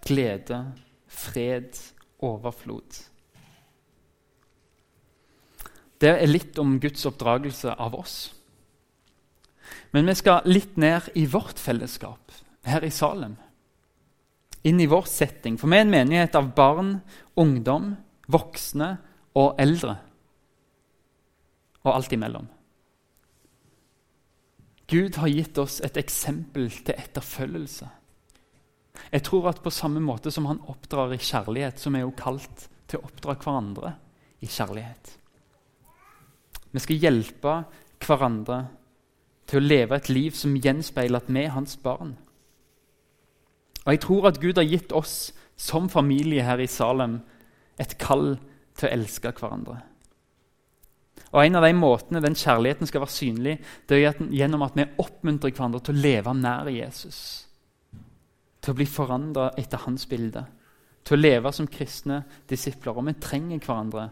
Glede, 0.06 0.58
fred, 1.06 1.76
overflod. 2.24 2.96
Det 6.00 6.10
er 6.10 6.30
litt 6.30 6.58
om 6.58 6.78
Guds 6.80 7.04
oppdragelse 7.06 7.74
av 7.78 7.94
oss. 7.98 8.16
Men 9.94 10.08
vi 10.08 10.16
skal 10.18 10.46
litt 10.48 10.78
ned 10.80 11.10
i 11.14 11.26
vårt 11.30 11.60
fellesskap 11.60 12.32
her 12.66 12.84
i 12.86 12.90
Salem. 12.90 13.36
Inn 14.66 14.80
i 14.80 14.88
vår 14.90 15.06
setting. 15.08 15.58
For 15.60 15.70
vi 15.70 15.78
er 15.78 15.86
en 15.86 15.92
menighet 15.92 16.36
av 16.38 16.52
barn, 16.56 16.96
ungdom, 17.38 17.94
voksne 18.30 18.94
og 19.38 19.60
eldre 19.60 19.98
og 21.84 21.94
alt 21.94 22.12
imellom. 22.12 22.48
Gud 24.90 25.16
har 25.22 25.30
gitt 25.30 25.58
oss 25.62 25.78
et 25.86 25.96
eksempel 26.00 26.66
til 26.70 26.96
etterfølgelse. 26.98 27.86
Jeg 29.12 29.22
tror 29.26 29.48
at 29.52 29.62
på 29.62 29.70
samme 29.72 30.02
måte 30.02 30.32
som 30.34 30.48
han 30.50 30.62
oppdrar 30.68 31.14
i 31.14 31.20
kjærlighet, 31.22 31.78
så 31.78 31.92
er 31.94 32.02
jo 32.02 32.16
kalt 32.18 32.66
til 32.90 32.98
å 32.98 33.06
oppdra 33.06 33.36
hverandre 33.38 33.94
i 34.42 34.48
kjærlighet. 34.50 35.12
Vi 36.70 36.82
skal 36.82 37.02
hjelpe 37.02 37.54
hverandre 38.02 38.64
til 39.50 39.60
å 39.60 39.66
leve 39.66 39.98
et 39.98 40.10
liv 40.10 40.34
som 40.38 40.58
gjenspeiler 40.58 41.22
at 41.22 41.30
vi 41.30 41.44
er 41.44 41.54
hans 41.54 41.76
barn. 41.82 42.16
Og 43.84 43.92
Jeg 43.92 44.02
tror 44.04 44.28
at 44.28 44.40
Gud 44.42 44.58
har 44.58 44.68
gitt 44.68 44.92
oss 44.92 45.32
som 45.56 45.88
familie 45.88 46.44
her 46.44 46.60
i 46.62 46.70
Salem 46.70 47.20
et 47.80 47.96
kall 47.98 48.36
til 48.78 48.88
å 48.88 48.92
elske 48.92 49.32
hverandre. 49.32 49.80
Og 51.30 51.44
En 51.44 51.56
av 51.56 51.62
de 51.62 51.72
måtene 51.74 52.22
den 52.22 52.34
kjærligheten 52.34 52.86
skal 52.86 53.04
være 53.04 53.14
synlig, 53.14 53.58
det 53.88 54.00
er 54.00 54.16
gjennom 54.34 54.62
at 54.66 54.74
vi 54.74 54.88
oppmuntrer 54.98 55.52
hverandre 55.52 55.80
til 55.80 55.94
å 55.94 56.02
leve 56.02 56.34
nær 56.34 56.70
Jesus. 56.74 57.20
Til 58.60 58.72
å 58.72 58.76
bli 58.76 58.86
forandra 58.86 59.52
etter 59.58 59.86
hans 59.86 60.06
bilde. 60.06 60.44
til 61.04 61.16
å 61.16 61.20
leve 61.20 61.50
som 61.52 61.66
kristne 61.66 62.24
disipler. 62.48 62.92
Og 62.92 63.06
vi 63.06 63.14
trenger 63.16 63.58
hverandre 63.58 64.10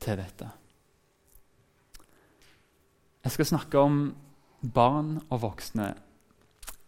til 0.00 0.16
dette. 0.16 0.48
Jeg 3.24 3.32
skal 3.32 3.46
snakke 3.46 3.78
om 3.78 4.14
barn 4.74 5.18
og 5.28 5.42
voksne. 5.42 5.94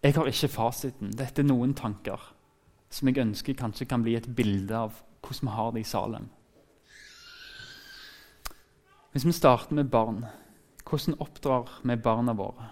Jeg 0.03 0.15
har 0.15 0.27
ikke 0.27 0.49
fasiten. 0.49 1.13
Dette 1.13 1.43
er 1.43 1.47
noen 1.47 1.75
tanker 1.75 2.33
som 2.91 3.09
jeg 3.09 3.21
ønsker 3.21 3.57
kanskje 3.57 3.87
kan 3.89 4.03
bli 4.03 4.17
et 4.17 4.31
bilde 4.37 4.77
av 4.77 4.97
hvordan 5.21 5.49
vi 5.49 5.57
har 5.57 5.71
det 5.73 5.81
i 5.85 5.91
Salem. 5.91 6.31
Hvis 9.13 9.27
vi 9.29 9.33
starter 9.37 9.77
med 9.77 9.91
barn, 9.93 10.23
hvordan 10.89 11.19
oppdrar 11.21 11.69
vi 11.85 11.97
barna 12.01 12.33
våre? 12.33 12.71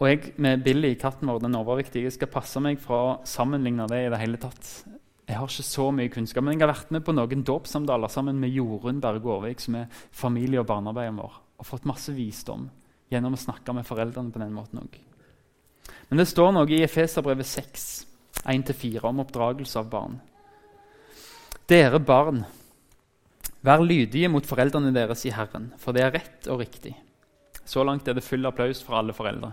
Og 0.00 0.06
jeg 0.08 0.32
med 0.40 0.62
Billy, 0.64 0.94
katten 0.96 1.28
vår, 1.28 1.42
den 1.44 1.58
overviktige, 1.58 2.08
skal 2.14 2.30
passe 2.32 2.60
meg 2.64 2.80
for 2.80 2.96
å 2.96 3.18
sammenligne 3.28 3.84
det 3.90 3.98
i 4.06 4.08
det 4.08 4.20
hele 4.22 4.40
tatt. 4.40 4.70
Jeg 5.28 5.36
har 5.36 5.50
ikke 5.52 5.66
så 5.68 5.90
mye 5.92 6.10
kunnskap, 6.10 6.42
men 6.42 6.56
jeg 6.56 6.64
har 6.64 6.72
vært 6.72 6.94
med 6.96 7.04
på 7.04 7.12
noen 7.12 7.44
dåpssamtaler 7.46 8.10
sammen 8.10 8.40
med 8.40 8.54
Jorunn 8.54 9.02
Berge 9.02 9.28
Aarvik, 9.28 9.60
som 9.60 9.76
er 9.76 9.92
familie- 9.92 10.62
og 10.62 10.70
barnearbeideren 10.70 11.20
vår, 11.20 11.36
og 11.60 11.68
fått 11.68 11.84
masse 11.86 12.14
visdom 12.16 12.64
gjennom 13.12 13.36
å 13.36 13.42
snakke 13.44 13.74
med 13.76 13.86
foreldrene 13.86 14.32
på 14.32 14.40
den 14.40 14.56
måten 14.56 14.80
òg. 14.80 14.96
Men 16.08 16.22
det 16.22 16.26
står 16.32 16.56
noe 16.56 16.72
i 16.72 16.80
Efeserbrevet 16.86 17.46
6, 17.46 17.84
1-4, 18.48 19.04
om 19.04 19.20
oppdragelse 19.20 19.78
av 19.78 19.92
barn. 19.92 20.16
Dere 21.68 22.00
barn, 22.00 22.40
vær 23.66 23.82
lydige 23.84 24.30
mot 24.32 24.46
foreldrene 24.46 24.92
deres 24.94 25.24
i 25.28 25.34
Herren, 25.34 25.70
for 25.78 25.96
det 25.96 26.04
er 26.04 26.14
rett 26.16 26.48
og 26.48 26.62
riktig. 26.62 26.94
Så 27.64 27.84
langt 27.84 28.08
er 28.08 28.16
det 28.16 28.24
full 28.24 28.46
applaus 28.48 28.80
fra 28.82 28.98
alle 29.00 29.14
foreldre. 29.14 29.52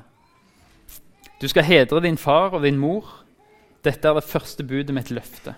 Du 1.42 1.48
skal 1.48 1.68
hedre 1.68 2.02
din 2.02 2.18
far 2.18 2.56
og 2.56 2.64
din 2.64 2.80
mor. 2.82 3.10
Dette 3.86 4.10
er 4.10 4.18
det 4.18 4.26
første 4.26 4.66
budet 4.66 4.96
med 4.96 5.06
et 5.06 5.14
løfte, 5.20 5.54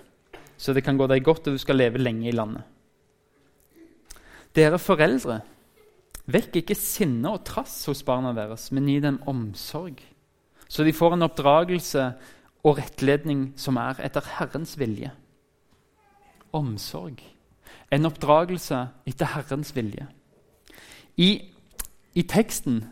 så 0.58 0.74
det 0.76 0.84
kan 0.84 0.98
gå 1.00 1.08
deg 1.08 1.24
godt, 1.24 1.48
og 1.48 1.56
du 1.56 1.62
skal 1.62 1.80
leve 1.80 2.02
lenge 2.02 2.28
i 2.28 2.36
landet. 2.36 2.66
Dere 4.58 4.82
foreldre, 4.82 5.40
vekk 6.30 6.60
ikke 6.62 6.76
sinne 6.78 7.32
og 7.32 7.46
trass 7.48 7.86
hos 7.88 8.04
barna 8.04 8.34
deres, 8.36 8.68
men 8.76 8.90
gi 8.90 9.00
dem 9.02 9.22
omsorg, 9.30 10.02
så 10.68 10.84
de 10.84 10.94
får 10.94 11.16
en 11.16 11.26
oppdragelse 11.30 12.06
og 12.66 12.78
rettledning 12.82 13.54
som 13.58 13.80
er 13.80 14.02
etter 14.04 14.26
Herrens 14.36 14.76
vilje. 14.78 15.14
Omsorg. 16.54 17.22
En 17.92 18.06
oppdragelse 18.06 18.88
etter 19.10 19.34
Herrens 19.34 19.74
vilje. 19.76 20.06
I, 21.18 21.30
i 22.14 22.24
teksten 22.24 22.84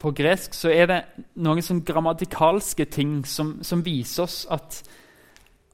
på 0.00 0.12
gresk 0.16 0.54
så 0.56 0.70
er 0.72 0.88
det 0.90 1.00
noen 1.40 1.64
sånn 1.64 1.84
grammatikalske 1.86 2.86
ting 2.92 3.20
som, 3.28 3.58
som 3.64 3.84
viser 3.86 4.26
oss 4.26 4.44
at, 4.52 4.82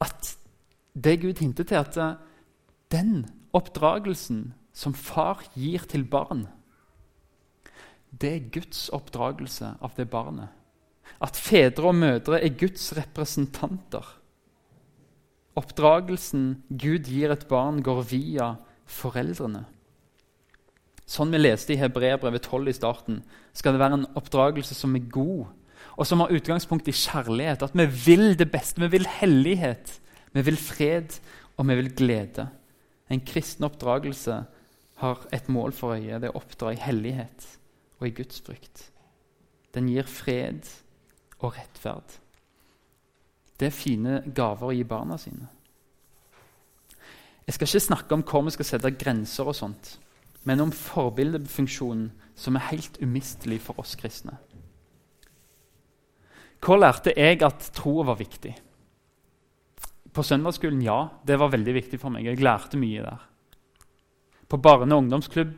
at, 0.03 0.37
det 0.93 1.23
Gud 1.23 1.39
hinter 1.41 1.65
til, 1.65 1.79
at 1.81 1.97
uh, 1.97 2.21
den 2.93 3.25
oppdragelsen 3.57 4.51
som 4.77 4.93
far 4.93 5.41
gir 5.57 5.87
til 5.89 6.05
barn, 6.05 6.47
det 8.13 8.33
er 8.37 8.51
Guds 8.53 8.91
oppdragelse 8.93 9.71
av 9.81 9.95
det 9.97 10.11
barnet. 10.13 10.53
At 11.23 11.39
fedre 11.39 11.89
og 11.89 11.97
mødre 11.97 12.43
er 12.43 12.53
Guds 12.61 12.91
representanter. 12.97 14.05
Oppdragelsen 15.57 16.63
Gud 16.69 17.09
gir 17.09 17.33
et 17.33 17.49
barn, 17.49 17.81
går 17.85 18.05
via 18.11 18.51
foreldrene. 18.93 19.65
Sånn 21.09 21.33
vi 21.35 21.41
leste 21.41 21.75
i 21.75 21.81
Hebreabrevet 21.81 22.47
12 22.47 22.71
i 22.71 22.77
starten, 22.77 23.19
skal 23.53 23.75
det 23.75 23.83
være 23.83 23.99
en 23.99 24.09
oppdragelse 24.19 24.77
som 24.77 24.95
er 24.97 25.11
god, 25.13 25.51
og 25.99 26.09
som 26.09 26.23
har 26.23 26.33
utgangspunkt 26.33 26.89
i 26.89 26.95
kjærlighet. 26.97 27.65
At 27.67 27.75
vi 27.77 27.87
vil 28.07 28.37
det 28.39 28.49
beste. 28.53 28.81
Vi 28.81 28.89
vil 28.95 29.09
hellighet, 29.19 29.99
vi 30.33 30.45
vil 30.47 30.57
fred, 30.57 31.19
og 31.59 31.69
vi 31.69 31.77
vil 31.83 31.91
glede. 31.97 32.47
En 33.13 33.21
kristen 33.21 33.67
oppdragelse 33.69 34.39
har 35.03 35.27
et 35.35 35.49
mål 35.53 35.75
for 35.77 35.99
øye. 35.99 36.21
Det 36.23 36.31
er 36.31 36.33
å 36.33 36.41
oppdra 36.41 36.73
i 36.73 36.81
hellighet 36.81 37.49
og 38.01 38.09
i 38.09 38.15
Guds 38.17 38.41
frykt. 38.45 38.87
Den 39.75 39.91
gir 39.91 40.09
fred 40.09 40.65
og 41.43 41.59
rettferd. 41.59 42.19
Det 43.61 43.69
er 43.69 43.77
fine 43.77 44.23
gaver 44.35 44.71
å 44.71 44.77
gi 44.77 44.87
barna 44.89 45.19
sine. 45.21 45.51
Jeg 47.47 47.55
skal 47.57 47.69
ikke 47.69 47.87
snakke 47.87 48.15
om 48.15 48.23
hvor 48.27 48.45
vi 48.47 48.55
skal 48.55 48.69
sette 48.69 48.95
grenser, 48.95 49.49
og 49.49 49.57
sånt, 49.57 49.97
men 50.47 50.63
om 50.63 50.73
forbildefunksjonen 50.75 52.11
som 52.39 52.57
er 52.57 52.69
helt 52.71 52.99
umistelig 53.03 53.61
for 53.63 53.79
oss 53.83 53.95
kristne. 53.99 54.39
Hvor 56.63 56.79
lærte 56.79 57.15
jeg 57.17 57.43
at 57.43 57.73
troa 57.75 58.07
var 58.13 58.21
viktig? 58.21 58.53
På 60.13 60.23
søndagsskolen, 60.23 60.83
ja. 60.85 61.09
Det 61.27 61.39
var 61.41 61.51
veldig 61.51 61.75
viktig 61.75 61.99
for 61.99 62.15
meg. 62.15 62.29
Jeg 62.29 62.43
lærte 62.43 62.79
mye 62.79 63.03
der. 63.03 63.29
På 64.47 64.61
barne- 64.61 64.95
og 64.95 65.03
ungdomsklubb 65.03 65.55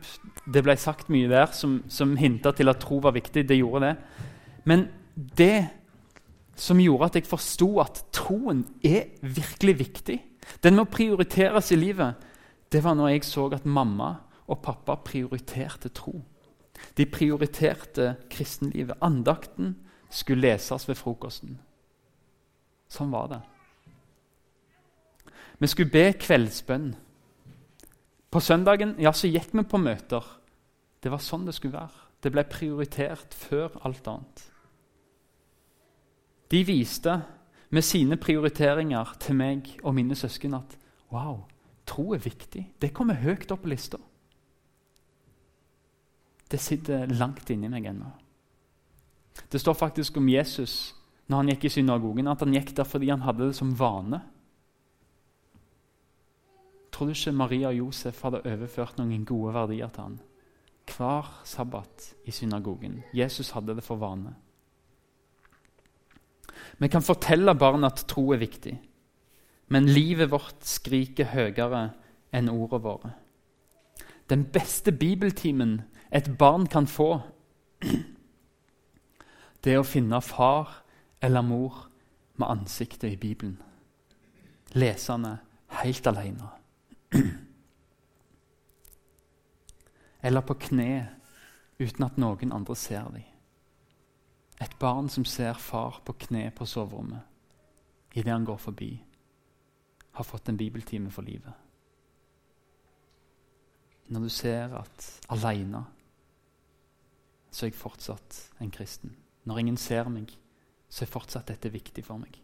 det 0.53 0.63
ble 0.63 0.77
sagt 0.79 1.09
mye 1.11 1.29
der 1.29 1.51
som, 1.53 1.83
som 1.91 2.15
hinta 2.17 2.53
til 2.55 2.71
at 2.71 2.79
tro 2.81 3.01
var 3.03 3.13
viktig. 3.13 3.43
Det 3.45 3.57
gjorde 3.59 3.85
det. 3.85 3.95
Men 4.65 4.87
det 5.13 5.67
som 6.55 6.79
gjorde 6.79 7.11
at 7.11 7.19
jeg 7.19 7.27
forsto 7.27 7.67
at 7.83 7.99
troen 8.15 8.63
er 8.83 9.11
virkelig 9.21 9.75
viktig, 9.79 10.17
den 10.63 10.75
må 10.77 10.85
prioriteres 10.89 11.71
i 11.71 11.79
livet, 11.79 12.15
det 12.71 12.83
var 12.83 12.95
når 12.97 13.13
jeg 13.15 13.25
så 13.27 13.47
at 13.53 13.65
mamma 13.65 14.15
og 14.47 14.61
pappa 14.61 14.95
prioriterte 14.95 15.89
tro. 15.89 16.19
De 16.97 17.05
prioriterte 17.05 18.15
kristenlivet. 18.29 18.97
Andakten 19.01 19.75
skulle 20.09 20.49
leses 20.49 20.87
ved 20.87 20.97
frokosten. 20.99 21.57
Sånn 22.91 23.13
var 23.13 23.29
det. 23.31 23.41
Vi 25.59 25.69
skulle 25.71 25.91
be 25.91 26.09
kveldsbønn. 26.19 26.89
På 28.31 28.41
søndagen 28.43 28.95
ja, 28.99 29.13
så 29.15 29.31
gikk 29.31 29.53
vi 29.55 29.63
på 29.63 29.79
møter. 29.79 30.23
Det 30.99 31.11
var 31.11 31.23
sånn 31.23 31.45
det 31.47 31.55
skulle 31.55 31.77
være. 31.77 32.03
Det 32.21 32.31
ble 32.33 32.43
prioritert 32.49 33.35
før 33.37 33.77
alt 33.87 34.07
annet. 34.11 34.43
De 36.51 36.61
viste 36.67 37.15
med 37.69 37.83
sine 37.83 38.17
prioriteringer 38.17 39.15
til 39.19 39.35
meg 39.35 39.71
og 39.83 39.95
mine 39.97 40.15
søsken 40.15 40.53
at 40.57 40.77
wow, 41.11 41.43
tro 41.85 42.13
er 42.13 42.21
viktig. 42.21 42.67
Det 42.81 42.93
kommer 42.93 43.21
høyt 43.21 43.51
opp 43.51 43.63
på 43.65 43.73
lista 43.73 44.01
det 46.55 46.61
sitter 46.61 47.09
langt 47.11 47.49
inni 47.49 47.69
meg 47.71 47.87
ennå. 47.89 48.11
Det 49.51 49.59
står 49.59 49.75
faktisk 49.75 50.17
om 50.17 50.29
Jesus 50.29 50.93
når 51.27 51.41
han 51.41 51.49
gikk 51.51 51.65
i 51.65 51.73
synagogen, 51.73 52.29
at 52.29 52.43
han 52.45 52.53
gikk 52.53 52.75
der 52.77 52.87
fordi 52.87 53.09
han 53.09 53.25
hadde 53.25 53.49
det 53.49 53.57
som 53.57 53.73
vane. 53.75 54.21
Tror 56.93 57.09
du 57.09 57.15
ikke 57.15 57.33
Maria 57.35 57.71
og 57.73 57.79
Josef 57.79 58.21
hadde 58.23 58.43
overført 58.45 58.99
noen 59.01 59.25
gode 59.27 59.55
verdier 59.57 59.89
til 59.91 60.05
han? 60.05 60.19
Hver 60.85 61.31
sabbat 61.43 62.11
i 62.29 62.31
synagogen. 62.31 63.01
Jesus 63.11 63.49
hadde 63.57 63.75
det 63.75 63.83
for 63.83 63.99
vane. 63.99 64.35
Vi 66.77 66.87
kan 66.91 67.03
fortelle 67.05 67.55
barn 67.55 67.83
at 67.87 68.05
tro 68.09 68.31
er 68.33 68.41
viktig, 68.41 68.75
men 69.67 69.89
livet 69.89 70.31
vårt 70.31 70.65
skriker 70.67 71.31
høyere 71.33 71.89
enn 72.35 72.51
ordene 72.51 72.83
våre. 72.83 73.13
Den 74.29 74.45
beste 74.49 74.91
bibeltimen 74.91 75.81
et 76.11 76.37
barn 76.37 76.67
kan 76.67 76.87
få, 76.87 77.19
det 79.63 79.73
er 79.73 79.81
å 79.81 79.87
finne 79.87 80.21
far 80.21 80.81
eller 81.21 81.45
mor 81.45 81.85
med 82.35 82.47
ansiktet 82.49 83.11
i 83.11 83.19
Bibelen. 83.19 83.57
Lesende 84.75 85.37
helt 85.81 86.07
alene. 86.07 86.49
Eller 90.25 90.41
på 90.41 90.55
kne 90.57 91.05
uten 91.79 92.05
at 92.07 92.17
noen 92.17 92.51
andre 92.55 92.75
ser 92.75 93.05
dem. 93.13 93.34
Et 94.61 94.79
barn 94.79 95.09
som 95.09 95.25
ser 95.25 95.53
far 95.59 96.01
på 96.05 96.15
kne 96.27 96.49
på 96.55 96.65
soverommet 96.65 97.21
idet 98.15 98.31
han 98.31 98.45
går 98.47 98.57
forbi, 98.57 98.93
har 100.15 100.23
fått 100.23 100.49
en 100.49 100.57
bibeltime 100.57 101.11
for 101.11 101.27
livet. 101.27 101.51
Når 104.07 104.21
du 104.21 104.29
ser 104.29 104.77
at 104.79 105.07
aleine 105.29 105.83
så 107.55 107.65
er 107.65 107.71
jeg 107.71 107.79
fortsatt 107.79 108.37
en 108.59 108.71
kristen. 108.71 109.13
Når 109.47 109.59
ingen 109.61 109.77
ser 109.79 110.09
meg, 110.11 110.31
så 110.91 111.05
er 111.05 111.11
fortsatt 111.11 111.47
dette 111.47 111.71
viktig 111.71 112.03
for 112.03 112.19
meg. 112.19 112.35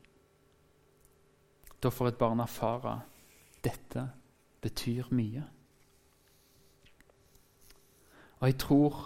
Da 1.83 1.91
får 1.91 2.11
et 2.11 2.19
barn 2.19 2.39
erfare 2.39 3.01
dette 3.65 4.05
betyr 4.63 5.09
mye. 5.11 5.43
Og 8.39 8.47
jeg 8.47 8.57
tror 8.63 9.01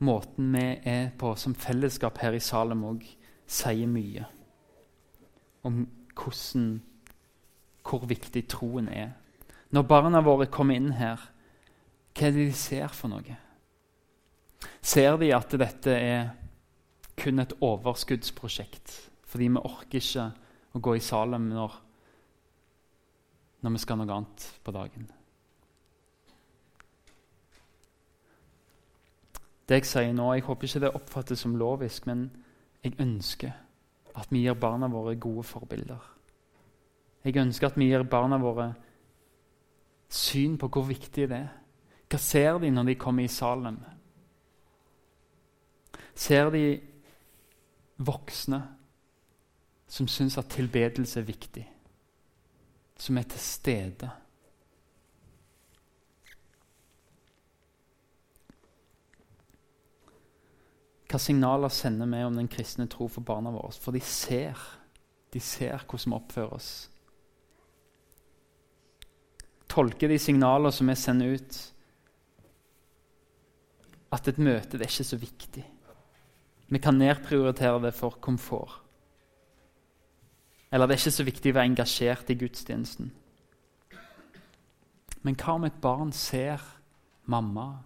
måten 0.00 0.52
vi 0.54 0.64
er 0.88 1.10
på 1.18 1.34
som 1.36 1.54
fellesskap 1.54 2.18
her 2.22 2.36
i 2.36 2.42
Salem 2.42 2.84
òg, 2.88 3.04
sier 3.50 3.90
mye 3.90 4.24
om 5.66 5.82
hvordan, 6.16 6.80
hvor 7.84 8.06
viktig 8.08 8.46
troen 8.48 8.88
er. 8.88 9.12
Når 9.70 9.86
barna 9.88 10.22
våre 10.24 10.48
kommer 10.50 10.78
inn 10.78 10.94
her, 10.96 11.20
hva 12.16 12.26
er 12.26 12.34
det 12.34 12.48
de 12.48 12.56
ser 12.56 12.92
for 12.94 13.12
noe? 13.12 13.36
ser 14.82 15.16
de 15.20 15.30
at 15.34 15.54
dette 15.60 15.92
er 15.94 16.30
kun 17.20 17.42
et 17.42 17.54
overskuddsprosjekt. 17.60 18.96
Fordi 19.30 19.48
vi 19.52 19.62
orker 19.62 20.00
ikke 20.00 20.26
å 20.74 20.82
gå 20.82 20.96
i 20.96 21.04
Salem 21.04 21.50
når 21.52 21.78
når 23.60 23.74
vi 23.74 23.80
skal 23.82 23.98
noe 24.00 24.14
annet 24.14 24.44
på 24.64 24.72
dagen. 24.72 25.02
Det 29.70 29.76
jeg 29.78 29.86
sier 29.86 30.12
nå, 30.12 30.32
Jeg 30.34 30.42
håper 30.42 30.66
ikke 30.66 30.80
det 30.82 30.94
oppfattes 30.98 31.44
som 31.44 31.52
lovisk, 31.54 32.06
men 32.06 32.24
jeg 32.82 32.96
ønsker 32.98 33.52
at 34.18 34.26
vi 34.30 34.42
gir 34.42 34.56
barna 34.58 34.88
våre 34.90 35.14
gode 35.14 35.44
forbilder. 35.46 36.00
Jeg 37.24 37.36
ønsker 37.38 37.68
at 37.68 37.78
vi 37.78 37.86
gir 37.86 38.02
barna 38.02 38.38
våre 38.42 38.72
syn 40.08 40.56
på 40.58 40.66
hvor 40.66 40.88
viktig 40.88 41.28
det 41.30 41.36
er. 41.38 41.52
Hva 42.10 42.18
ser 42.18 42.58
de 42.58 42.70
når 42.74 42.88
de 42.88 42.94
kommer 42.98 43.22
i 43.22 43.30
Salem? 43.30 43.78
Ser 46.14 46.50
de 46.50 46.80
voksne 48.02 48.60
som 49.86 50.08
syns 50.10 50.38
at 50.38 50.50
tilbedelse 50.50 51.20
er 51.20 51.30
viktig, 51.30 51.64
som 52.98 53.18
er 53.18 53.30
til 53.30 53.40
stede? 53.40 54.10
Hva 61.10 61.18
signaler 61.18 61.72
sender 61.74 62.06
vi 62.06 62.22
om 62.22 62.36
den 62.38 62.48
kristne 62.50 62.86
tro 62.86 63.08
for 63.10 63.26
barna 63.26 63.50
våre? 63.50 63.72
For 63.74 63.90
de 63.94 64.02
ser, 64.04 64.58
de 65.34 65.42
ser 65.42 65.82
hvordan 65.82 66.12
vi 66.12 66.18
oppfører 66.20 66.54
oss. 66.54 66.70
Tolker 69.70 70.10
de 70.10 70.18
signaler 70.18 70.74
som 70.74 70.90
vi 70.90 70.96
sender 70.98 71.34
ut, 71.34 71.58
at 74.10 74.26
et 74.30 74.38
møte 74.42 74.78
det 74.78 74.86
er 74.86 74.90
ikke 74.90 75.10
så 75.10 75.18
viktig. 75.18 75.64
Vi 76.70 76.78
kan 76.82 76.98
nedprioritere 76.98 77.82
det 77.82 77.94
for 77.94 78.18
komfort. 78.22 78.78
Eller 80.70 80.86
det 80.86 80.94
er 80.94 81.02
ikke 81.02 81.18
så 81.18 81.26
viktig 81.26 81.50
å 81.50 81.56
være 81.58 81.70
engasjert 81.72 82.30
i 82.30 82.38
gudstjenesten. 82.38 83.10
Men 85.26 85.38
hva 85.38 85.56
om 85.58 85.66
et 85.66 85.80
barn 85.82 86.12
ser 86.14 86.62
mamma, 87.26 87.82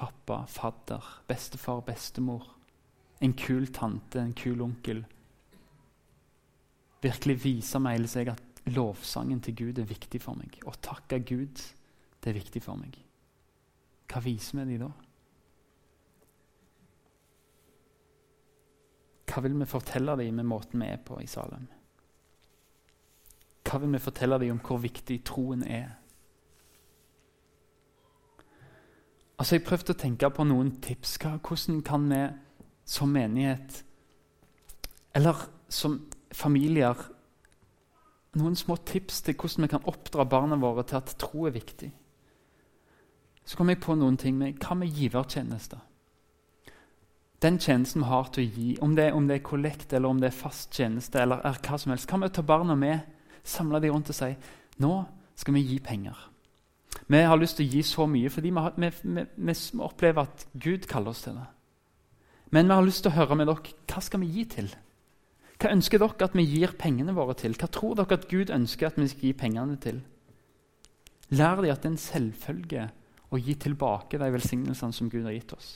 pappa, 0.00 0.42
fadder, 0.48 1.06
bestefar, 1.28 1.84
bestemor, 1.84 2.48
en 3.20 3.36
kul 3.36 3.68
tante, 3.76 4.20
en 4.20 4.36
kul 4.36 4.62
onkel 4.64 5.04
virkelig 7.00 7.36
vise 7.44 7.80
meg 7.82 8.06
seg 8.10 8.30
at 8.32 8.64
lovsangen 8.70 9.40
til 9.44 9.56
Gud 9.56 9.78
er 9.80 9.88
viktig 9.88 10.20
for 10.22 10.38
meg? 10.38 10.58
Å 10.68 10.74
takke 10.84 11.20
Gud, 11.24 11.62
det 12.20 12.32
er 12.32 12.36
viktig 12.36 12.62
for 12.64 12.80
meg. 12.80 12.98
Hva 14.10 14.22
viser 14.24 14.60
vi 14.60 14.66
dem 14.74 14.84
da? 14.84 14.90
Hva 19.30 19.44
vil 19.44 19.54
vi 19.60 19.68
fortelle 19.70 20.16
dem 20.18 20.40
med 20.40 20.48
måten 20.50 20.82
vi 20.82 20.90
er 20.90 21.02
på 21.06 21.20
i 21.22 21.28
Salem? 21.30 21.68
Hva 23.64 23.78
vil 23.78 23.94
vi 23.94 24.02
fortelle 24.02 24.40
dem 24.42 24.56
om 24.56 24.62
hvor 24.66 24.80
viktig 24.82 25.20
troen 25.28 25.62
er? 25.62 25.94
Altså, 29.40 29.56
Jeg 29.56 29.64
prøvde 29.64 29.94
å 29.94 29.98
tenke 29.98 30.30
på 30.30 30.44
noen 30.44 30.74
tips. 30.84 31.16
Hvordan 31.18 31.80
kan 31.82 32.08
vi 32.10 32.20
som 32.84 33.08
menighet, 33.08 33.84
eller 35.14 35.48
som 35.68 36.00
familier 36.32 37.08
Noen 38.38 38.54
små 38.54 38.76
tips 38.86 39.24
til 39.26 39.34
hvordan 39.34 39.64
vi 39.64 39.68
kan 39.72 39.86
oppdra 39.90 40.22
barna 40.22 40.54
våre 40.54 40.84
til 40.86 41.00
at 41.00 41.16
tro 41.18 41.48
er 41.48 41.50
viktig. 41.50 41.88
Så 43.42 43.56
kom 43.58 43.72
jeg 43.72 43.80
på 43.82 43.96
noen 43.98 44.14
ting 44.16 44.36
med 44.38 44.60
hva 44.62 44.76
med 44.78 44.94
givertjenester? 44.94 45.80
den 47.42 47.58
tjenesten 47.58 48.02
vi 48.02 48.08
har 48.08 48.28
til 48.28 48.44
å 48.44 48.50
gi, 48.54 48.70
om 48.84 48.94
det, 48.96 49.12
om 49.16 49.28
det 49.28 49.38
er 49.38 49.46
kollekt 49.46 49.94
eller 49.96 50.12
om 50.12 50.20
det 50.20 50.28
er 50.28 50.36
fast 50.36 50.76
tjeneste, 50.76 51.22
eller 51.22 51.40
er 51.46 51.60
hva 51.64 51.78
som 51.80 51.94
helst, 51.94 52.08
kan 52.08 52.20
vi 52.20 52.28
ta 52.28 52.44
barna 52.44 52.76
med, 52.76 53.00
samle 53.44 53.80
dem 53.80 53.94
rundt 53.94 54.12
og 54.12 54.16
si 54.16 54.34
nå 54.80 54.92
skal 55.40 55.56
vi 55.56 55.64
gi 55.64 55.78
penger. 55.84 56.18
Vi 57.10 57.22
har 57.26 57.40
lyst 57.40 57.58
til 57.58 57.66
å 57.66 57.72
gi 57.74 57.80
så 57.86 58.06
mye 58.06 58.30
fordi 58.30 58.52
vi, 58.52 58.62
har, 58.62 58.76
vi, 58.78 58.90
vi, 59.02 59.24
vi, 59.34 59.54
opplever 59.82 60.28
at 60.28 60.46
Gud 60.54 60.86
kaller 60.90 61.10
oss 61.10 61.24
til 61.24 61.34
det. 61.40 61.48
Men 62.54 62.70
vi 62.70 62.76
har 62.76 62.86
lyst 62.86 63.02
til 63.02 63.10
å 63.10 63.16
høre 63.16 63.38
med 63.38 63.50
dere 63.50 63.74
hva 63.90 64.02
skal 64.04 64.22
vi 64.22 64.30
gi 64.36 64.44
til. 64.54 64.70
Hva 65.60 65.72
ønsker 65.74 66.02
dere 66.02 66.28
at 66.28 66.38
vi 66.38 66.46
gir 66.46 66.76
pengene 66.78 67.14
våre 67.16 67.34
til? 67.38 67.56
Hva 67.58 67.66
tror 67.70 67.98
dere 67.98 68.18
at 68.18 68.28
Gud 68.30 68.52
ønsker 68.54 68.90
at 68.90 68.98
vi 69.00 69.10
skal 69.10 69.26
gi 69.26 69.34
pengene 69.42 69.76
til? 69.82 70.00
Lær 71.34 71.58
dem 71.58 71.70
at 71.70 71.82
det 71.82 71.90
er 71.90 71.92
en 71.92 72.02
selvfølge 72.02 72.86
å 73.30 73.38
gi 73.38 73.54
tilbake 73.62 74.18
de 74.18 74.30
velsignelsene 74.34 74.94
som 74.94 75.10
Gud 75.10 75.26
har 75.26 75.34
gitt 75.34 75.54
oss. 75.54 75.70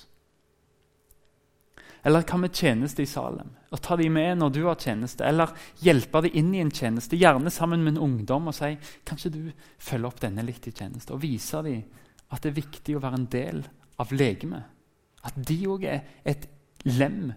Eller 2.05 2.25
hva 2.29 2.37
med 2.37 2.53
tjeneste 2.53 3.03
i 3.03 3.09
Salem? 3.09 3.49
Og 3.73 3.81
ta 3.83 3.97
dem 3.97 4.13
med 4.13 4.37
når 4.39 4.51
du 4.53 4.61
har 4.67 4.77
tjeneste, 4.81 5.25
eller 5.25 5.55
hjelpe 5.81 6.21
dem 6.27 6.37
inn 6.37 6.51
i 6.55 6.61
en 6.61 6.73
tjeneste, 6.75 7.17
gjerne 7.17 7.53
sammen 7.53 7.81
med 7.85 7.95
en 7.95 8.05
ungdom, 8.05 8.51
og 8.51 8.57
si 8.57 8.75
kanskje 9.09 9.33
du 9.33 9.41
følger 9.81 10.11
opp 10.11 10.21
denne 10.21 10.45
litt 10.45 10.69
i 10.69 10.75
tjeneste. 10.75 11.17
Og 11.17 11.23
vise 11.25 11.63
dem 11.65 11.81
at 12.29 12.45
det 12.45 12.53
er 12.53 12.61
viktig 12.61 12.99
å 12.99 13.03
være 13.03 13.21
en 13.23 13.31
del 13.33 13.65
av 14.03 14.13
legemet. 14.13 14.69
At 15.25 15.39
de 15.49 15.59
òg 15.71 15.89
er 15.89 16.05
et 16.29 16.45
lem 16.85 17.33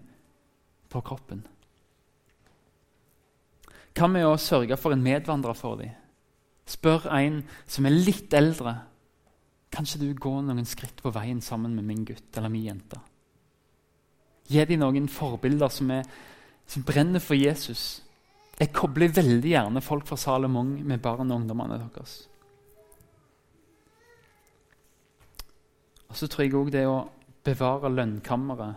på 0.91 1.03
kroppen. 1.05 1.45
Hva 3.97 4.11
med 4.11 4.27
å 4.27 4.37
sørge 4.37 4.75
for 4.77 4.93
en 4.93 5.01
medvandrer 5.01 5.57
for 5.57 5.79
dem? 5.79 5.95
Spør 6.67 7.07
en 7.15 7.39
som 7.65 7.87
er 7.87 7.95
litt 7.95 8.35
eldre. 8.35 8.75
Kanskje 9.71 10.03
du 10.03 10.09
går 10.13 10.43
noen 10.43 10.67
skritt 10.67 10.99
på 11.01 11.13
veien 11.15 11.39
sammen 11.41 11.73
med 11.77 11.87
min 11.87 12.03
gutt 12.05 12.35
eller 12.35 12.51
min 12.51 12.67
jente? 12.67 12.99
Gi 14.47 14.63
dem 14.65 14.79
noen 14.81 15.09
forbilder 15.11 15.71
som, 15.73 15.91
er, 15.91 16.03
som, 16.67 16.83
brenner 16.87 17.19
for 17.23 17.35
Jesus. 17.35 18.03
Jeg 18.57 18.73
kobler 18.73 19.11
veldig 19.13 19.51
gjerne 19.51 19.81
folk 19.83 20.07
fra 20.07 20.17
Salomon 20.17 20.83
med 20.87 21.01
barn 21.03 21.31
og 21.31 21.41
ungdommene 21.41 21.77
deres. 21.83 22.29
Og 26.07 26.15
så 26.15 26.27
tror 26.31 26.43
jeg 26.45 26.55
òg 26.55 26.71
det 26.73 26.85
å 26.87 27.09
bevare 27.45 27.91
lønnkammeret 27.91 28.75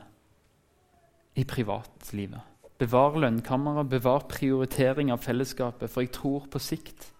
i 1.39 1.45
privatlivet. 1.49 2.43
Bevar 2.81 3.17
lønnkammeret, 3.21 3.89
bevar 3.93 4.27
prioritering 4.29 5.13
av 5.13 5.23
fellesskapet, 5.23 5.91
for 5.91 6.03
jeg 6.03 6.13
tror 6.17 6.49
på 6.51 6.59
sikt 6.63 7.13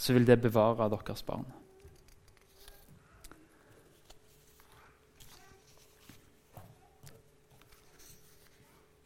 så 0.00 0.12
vil 0.16 0.26
det 0.28 0.40
bevare 0.42 0.88
deres 0.92 1.22
barn. 1.26 1.46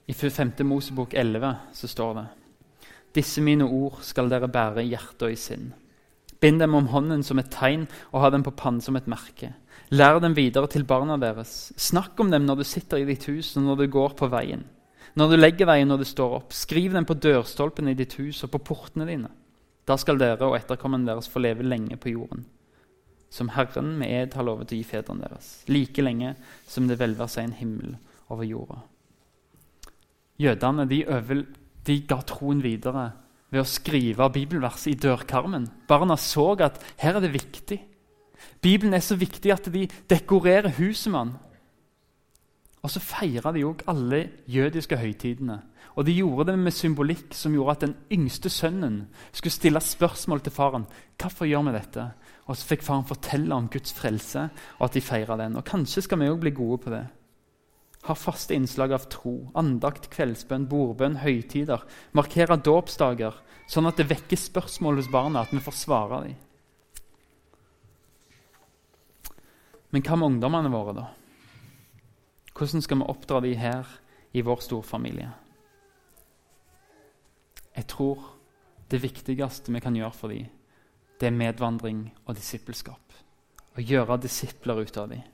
I 0.06 0.12
5. 0.12 0.52
Mosebok 0.68 1.14
11 1.14 1.54
så 1.72 1.88
står 1.88 2.14
det 2.18 2.26
Disse 3.16 3.40
mine 3.40 3.64
ord 3.64 4.02
skal 4.04 4.28
dere 4.28 4.50
bære 4.52 4.82
i 4.82 4.90
hjertet 4.90 5.22
og 5.24 5.32
i 5.32 5.38
sinn. 5.38 5.70
Bind 6.40 6.60
dem 6.60 6.74
om 6.76 6.90
hånden 6.92 7.22
som 7.24 7.38
et 7.40 7.48
tegn 7.54 7.86
og 8.10 8.20
ha 8.20 8.30
dem 8.34 8.42
på 8.44 8.52
pannen 8.52 8.82
som 8.84 8.98
et 8.98 9.08
merke. 9.08 9.54
Lær 9.94 10.18
dem 10.20 10.34
videre 10.36 10.68
til 10.68 10.84
barna 10.84 11.16
deres. 11.16 11.72
Snakk 11.80 12.20
om 12.20 12.30
dem 12.32 12.44
når 12.44 12.60
du 12.60 12.64
sitter 12.68 13.00
i 13.00 13.08
ditt 13.08 13.24
hus 13.30 13.54
og 13.56 13.64
når 13.64 13.80
du 13.80 13.86
går 13.96 14.16
på 14.18 14.28
veien. 14.28 14.66
Når 15.16 15.30
du 15.30 15.38
legger 15.38 15.70
veien 15.70 15.88
når 15.88 16.02
du 16.02 16.08
står 16.10 16.38
opp. 16.42 16.52
Skriv 16.52 16.92
dem 16.92 17.08
på 17.08 17.16
dørstolpen 17.16 17.88
i 17.88 17.96
ditt 17.96 18.18
hus 18.20 18.42
og 18.44 18.52
på 18.52 18.64
portene 18.74 19.08
dine. 19.08 19.30
Da 19.88 19.96
skal 20.00 20.20
dere 20.20 20.50
og 20.50 20.58
etterkommerne 20.58 21.08
deres 21.08 21.30
få 21.32 21.40
leve 21.40 21.64
lenge 21.64 21.96
på 21.96 22.12
jorden. 22.12 22.44
Som 23.32 23.54
Herren 23.56 23.94
med 24.00 24.12
ed 24.12 24.36
har 24.36 24.44
lovet 24.44 24.72
å 24.72 24.76
gi 24.76 24.84
fedrene 24.84 25.24
deres. 25.24 25.62
Like 25.70 26.04
lenge 26.04 26.34
som 26.68 26.90
det 26.90 27.00
velver 27.00 27.30
seg 27.30 27.48
en 27.48 27.56
himmel 27.62 27.96
over 28.28 28.44
jorda. 28.44 28.82
Jødene 30.40 30.88
de, 30.90 31.04
øvel, 31.06 31.46
de 31.86 32.00
ga 32.08 32.18
troen 32.26 32.62
videre 32.64 33.12
ved 33.54 33.62
å 33.62 33.68
skrive 33.68 34.26
bibelvers 34.34 34.88
i 34.90 34.96
dørkarmen. 34.98 35.68
Barna 35.86 36.16
så 36.18 36.52
at 36.58 36.80
her 36.98 37.18
er 37.18 37.22
det 37.22 37.34
viktig. 37.36 37.78
Bibelen 38.64 38.96
er 38.96 39.04
så 39.04 39.16
viktig 39.16 39.52
at 39.54 39.68
de 39.70 39.86
dekorerer 40.10 40.74
huset 40.80 41.12
med 41.12 41.20
den. 41.20 41.36
Og 42.84 42.92
så 42.92 43.00
feira 43.00 43.52
de 43.54 43.62
òg 43.64 43.86
alle 43.88 44.26
jødiske 44.50 44.98
høytidene. 45.00 45.62
Og 45.94 46.04
de 46.04 46.16
gjorde 46.18 46.50
det 46.50 46.58
med 46.58 46.74
symbolikk 46.74 47.32
som 47.38 47.54
gjorde 47.54 47.76
at 47.76 47.84
den 47.86 47.94
yngste 48.12 48.50
sønnen 48.50 49.04
skulle 49.30 49.54
stille 49.54 49.80
spørsmål 49.80 50.42
til 50.42 50.52
faren. 50.52 50.88
Hvorfor 51.20 51.46
gjør 51.48 51.68
vi 51.68 51.76
dette? 51.78 52.08
Og 52.50 52.58
så 52.58 52.74
fikk 52.74 52.82
faren 52.84 53.06
fortelle 53.08 53.54
om 53.54 53.70
Guds 53.72 53.94
frelse, 53.96 54.48
og 54.80 54.88
at 54.88 54.98
de 54.98 55.00
feira 55.00 55.38
den. 55.40 55.56
Og 55.56 55.64
Kanskje 55.64 56.02
skal 56.04 56.20
vi 56.20 56.28
òg 56.28 56.42
bli 56.42 56.52
gode 56.58 56.82
på 56.82 56.92
det 56.92 57.06
har 58.04 58.14
faste 58.20 58.54
innslag 58.54 58.92
av 58.92 59.06
tro, 59.08 59.50
andakt, 59.56 60.10
kveldsbønn, 60.12 60.66
bordbønn, 60.68 61.22
høytider, 61.22 61.84
markerer 62.12 62.60
dåpsdager, 62.60 63.38
sånn 63.70 63.88
at 63.88 63.96
det 63.96 64.10
vekker 64.10 64.36
spørsmål 64.36 65.00
hos 65.00 65.08
barna, 65.12 65.44
at 65.44 65.54
vi 65.54 65.62
får 65.64 65.76
svare 65.78 66.18
dem. 66.26 66.42
Men 69.94 70.04
hva 70.04 70.18
med 70.18 70.34
ungdommene 70.34 70.72
våre, 70.74 70.96
da? 70.98 71.06
Hvordan 72.54 72.84
skal 72.84 73.00
vi 73.00 73.08
oppdra 73.08 73.40
dem 73.40 73.56
her 73.58 73.88
i 74.36 74.42
vår 74.44 74.60
storfamilie? 74.66 75.30
Jeg 77.74 77.88
tror 77.90 78.20
det 78.92 79.00
viktigste 79.00 79.72
vi 79.72 79.80
kan 79.82 79.96
gjøre 79.96 80.14
for 80.14 80.34
dem, 80.34 80.50
det 81.18 81.30
er 81.30 81.38
medvandring 81.40 82.10
og 82.26 82.36
disippelskap. 82.36 83.00
Å 83.74 83.80
gjøre 83.80 84.20
disipler 84.22 84.84
ut 84.84 84.98
av 85.00 85.08
dem 85.14 85.24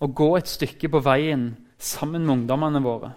å 0.00 0.08
gå 0.12 0.28
et 0.36 0.50
stykke 0.50 0.90
på 0.92 1.00
veien 1.04 1.54
sammen 1.78 2.24
med 2.26 2.40
ungdommene 2.40 2.82
våre. 2.82 3.12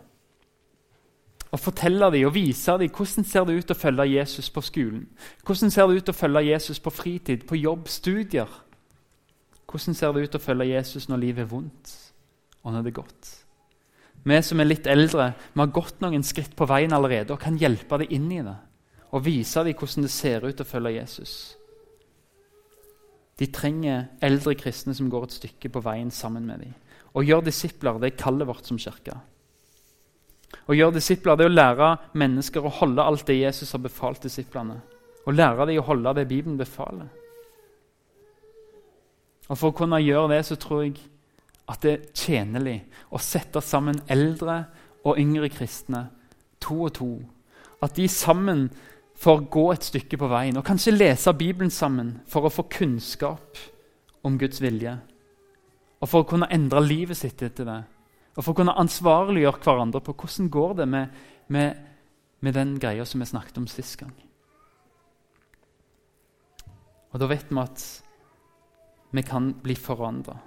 og 1.51 1.57
fortelle 1.59 2.11
dem 2.13 2.27
og 2.27 2.33
vise 2.35 2.75
dem 2.77 2.91
hvordan 2.93 3.25
ser 3.25 3.45
det 3.45 3.55
ut 3.57 3.71
å 3.73 3.77
følge 3.77 4.05
Jesus 4.05 4.51
på 4.53 4.61
skolen. 4.61 5.07
Hvordan 5.41 5.71
ser 5.73 5.87
det 5.87 5.95
ut 5.97 6.09
å 6.09 6.13
følge 6.13 6.43
Jesus 6.45 6.79
på 6.79 6.91
fritid, 6.93 7.47
på 7.47 7.57
jobb, 7.57 7.87
studier? 7.89 8.47
Hvordan 9.65 9.95
ser 9.97 10.13
det 10.13 10.27
ut 10.27 10.35
å 10.35 10.43
følge 10.43 10.69
Jesus 10.69 11.09
når 11.09 11.17
livet 11.17 11.47
er 11.47 11.49
vondt, 11.49 11.95
og 12.61 12.73
når 12.73 12.83
det 12.85 12.91
er 12.91 13.01
godt? 13.01 13.31
Vi 14.29 14.41
som 14.45 14.59
er 14.59 14.69
litt 14.69 14.85
eldre, 14.85 15.33
vi 15.53 15.61
har 15.63 15.73
gått 15.73 16.01
noen 16.03 16.23
skritt 16.23 16.55
på 16.55 16.67
veien 16.69 16.93
allerede 16.93 17.33
og 17.33 17.41
kan 17.41 17.57
hjelpe 17.57 17.97
dem 17.97 18.13
inn 18.13 18.31
i 18.31 18.43
det. 18.45 18.57
Og 19.09 19.25
vise 19.25 19.63
dem 19.65 19.73
hvordan 19.73 20.05
det 20.05 20.13
ser 20.13 20.45
ut 20.45 20.61
å 20.61 20.67
følge 20.67 20.99
Jesus. 20.99 21.33
De 23.39 23.47
trenger 23.47 24.09
eldre 24.25 24.53
kristne 24.59 24.93
som 24.95 25.09
går 25.11 25.27
et 25.27 25.35
stykke 25.37 25.71
på 25.71 25.81
veien 25.83 26.11
sammen 26.11 26.47
med 26.47 26.65
dem. 26.65 26.73
Å 27.15 27.23
gjøre 27.23 27.47
disipler 27.47 27.99
det 28.01 28.11
er 28.11 28.19
kallet 28.19 28.47
vårt 28.49 28.67
som 28.67 28.79
kirke. 28.79 29.15
Å 30.69 30.75
gjøre 30.75 30.97
disipler 30.97 31.37
det 31.37 31.45
er 31.45 31.51
å 31.51 31.55
lære 31.55 31.89
mennesker 32.19 32.65
å 32.65 32.73
holde 32.81 33.05
alt 33.05 33.25
det 33.29 33.39
Jesus 33.39 33.71
har 33.73 33.81
befalt 33.83 34.25
disiplene. 34.25 34.79
Å 35.25 35.33
lære 35.33 35.69
dem 35.69 35.79
å 35.81 35.87
holde 35.87 36.13
det 36.17 36.27
Bibelen 36.29 36.59
befaler. 36.59 37.07
Og 39.49 39.57
For 39.57 39.71
å 39.71 39.77
kunne 39.77 40.01
gjøre 40.01 40.35
det 40.35 40.43
så 40.45 40.59
tror 40.61 40.83
jeg 40.85 40.99
at 41.69 41.81
det 41.85 41.91
er 41.93 42.05
tjenlig 42.17 42.77
å 43.13 43.21
sette 43.21 43.61
sammen 43.61 44.01
eldre 44.09 44.63
og 45.05 45.19
yngre 45.21 45.49
kristne 45.53 46.07
to 46.61 46.83
og 46.85 46.93
to. 46.97 47.09
At 47.81 47.95
de 47.95 48.07
sammen 48.11 48.67
får 49.19 49.45
gå 49.51 49.65
et 49.73 49.83
stykke 49.83 50.19
på 50.19 50.29
veien 50.31 50.57
og 50.59 50.65
kanskje 50.67 50.95
lese 50.95 51.33
Bibelen 51.35 51.71
sammen 51.73 52.19
for 52.29 52.47
å 52.47 52.53
få 52.53 52.67
kunnskap 52.71 53.59
om 54.23 54.37
Guds 54.39 54.61
vilje. 54.63 54.95
Og 55.99 56.07
for 56.07 56.23
å 56.23 56.29
kunne 56.29 56.47
endre 56.55 56.81
livet 56.85 57.19
sitt 57.19 57.41
etter 57.43 57.67
det. 57.67 57.79
Og 58.37 58.43
for 58.43 58.53
å 58.53 58.59
kunne 58.61 58.77
ansvarliggjøre 58.79 59.59
hverandre 59.65 60.01
på 60.03 60.15
hvordan 60.15 60.51
går 60.53 60.75
det 60.79 60.87
med, 60.87 61.15
med, 61.51 61.79
med 62.39 62.55
den 62.55 62.77
greia 62.79 63.05
som 63.05 63.19
vi 63.19 63.27
snakket 63.27 63.59
om 63.59 63.67
sist 63.67 63.97
gang. 63.99 64.13
Og 67.09 67.19
da 67.19 67.27
vet 67.27 67.49
vi 67.49 67.59
at 67.59 67.83
vi 69.11 69.23
kan 69.25 69.51
bli 69.63 69.75
forandra. 69.75 70.37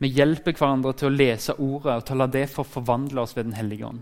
Vi 0.00 0.08
hjelper 0.14 0.56
hverandre 0.56 0.94
til 0.96 1.10
å 1.10 1.16
lese 1.16 1.58
ordet 1.60 1.98
og 1.98 2.06
til 2.06 2.16
å 2.16 2.22
la 2.22 2.30
det 2.32 2.46
få 2.48 2.64
forvandle 2.64 3.26
oss 3.26 3.36
ved 3.36 3.50
Den 3.50 3.58
hellige 3.58 3.90
ånd. 3.90 4.00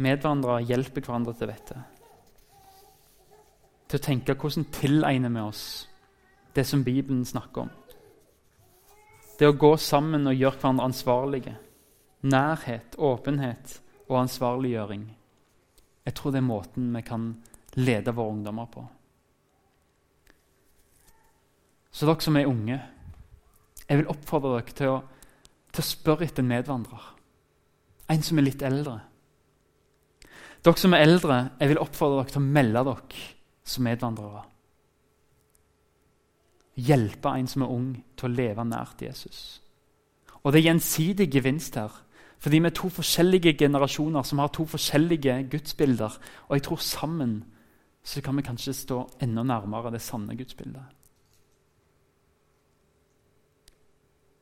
Medvandrere 0.00 0.64
hjelper 0.64 1.04
hverandre 1.04 1.34
til 1.36 1.50
dette. 1.50 1.76
Til 3.90 3.98
å 3.98 4.04
tenke 4.04 4.36
hvordan 4.38 4.68
tilegner 4.72 5.32
vi 5.34 5.42
oss 5.44 5.64
det 6.56 6.64
som 6.66 6.84
Bibelen 6.86 7.24
snakker 7.26 7.66
om. 7.66 7.70
Det 9.38 9.48
å 9.48 9.56
gå 9.56 9.74
sammen 9.80 10.28
og 10.28 10.36
gjøre 10.36 10.58
hverandre 10.60 10.88
ansvarlige. 10.90 11.54
Nærhet, 12.28 12.96
åpenhet 12.98 13.78
og 14.08 14.18
ansvarliggjøring. 14.24 15.04
Jeg 16.04 16.16
tror 16.16 16.32
det 16.34 16.40
er 16.40 16.48
måten 16.48 16.90
vi 16.96 17.02
kan 17.06 17.28
lede 17.76 18.14
våre 18.16 18.34
ungdommer 18.34 18.66
på. 18.72 18.86
Så 21.90 22.06
dere 22.06 22.24
som 22.24 22.36
er 22.38 22.48
unge, 22.48 22.80
jeg 23.88 23.98
vil 23.98 24.10
oppfordre 24.12 24.56
dere 24.56 24.76
til 24.76 24.92
å, 24.92 24.98
til 25.74 25.82
å 25.82 25.88
spørre 25.88 26.26
etter 26.26 26.44
en 26.44 26.52
medvandrer. 26.52 27.06
En 28.10 28.22
som 28.26 28.38
er 28.38 28.46
litt 28.46 28.62
eldre. 28.66 29.00
Dere 30.64 30.76
som 30.76 30.92
er 30.92 31.06
eldre, 31.06 31.42
jeg 31.60 31.72
vil 31.72 31.80
oppfordre 31.80 32.22
dere 32.22 32.34
til 32.34 32.42
å 32.42 32.48
melde 32.58 32.86
dere 32.90 33.26
som 33.64 33.86
medvandrere 33.86 34.44
hjelpe 36.80 37.32
en 37.36 37.48
som 37.48 37.64
er 37.64 37.72
ung, 37.72 37.88
til 38.16 38.28
å 38.28 38.34
leve 38.34 38.64
nært 38.66 39.02
Jesus. 39.04 39.60
Og 40.40 40.52
det 40.52 40.60
er 40.60 40.70
gjensidig 40.70 41.28
gevinst 41.32 41.76
her. 41.76 41.92
Fordi 42.40 42.60
vi 42.62 42.70
er 42.70 42.76
to 42.76 42.88
forskjellige 42.88 43.56
generasjoner 43.60 44.24
som 44.24 44.40
har 44.40 44.52
to 44.54 44.64
forskjellige 44.64 45.42
gudsbilder. 45.52 46.14
Og 46.48 46.56
jeg 46.56 46.64
tror 46.64 46.80
sammen 46.80 47.34
så 48.02 48.22
kan 48.24 48.38
vi 48.38 48.46
kanskje 48.46 48.72
stå 48.72 49.02
enda 49.20 49.44
nærmere 49.44 49.92
det 49.92 50.00
sanne 50.00 50.36
gudsbildet. 50.38 50.96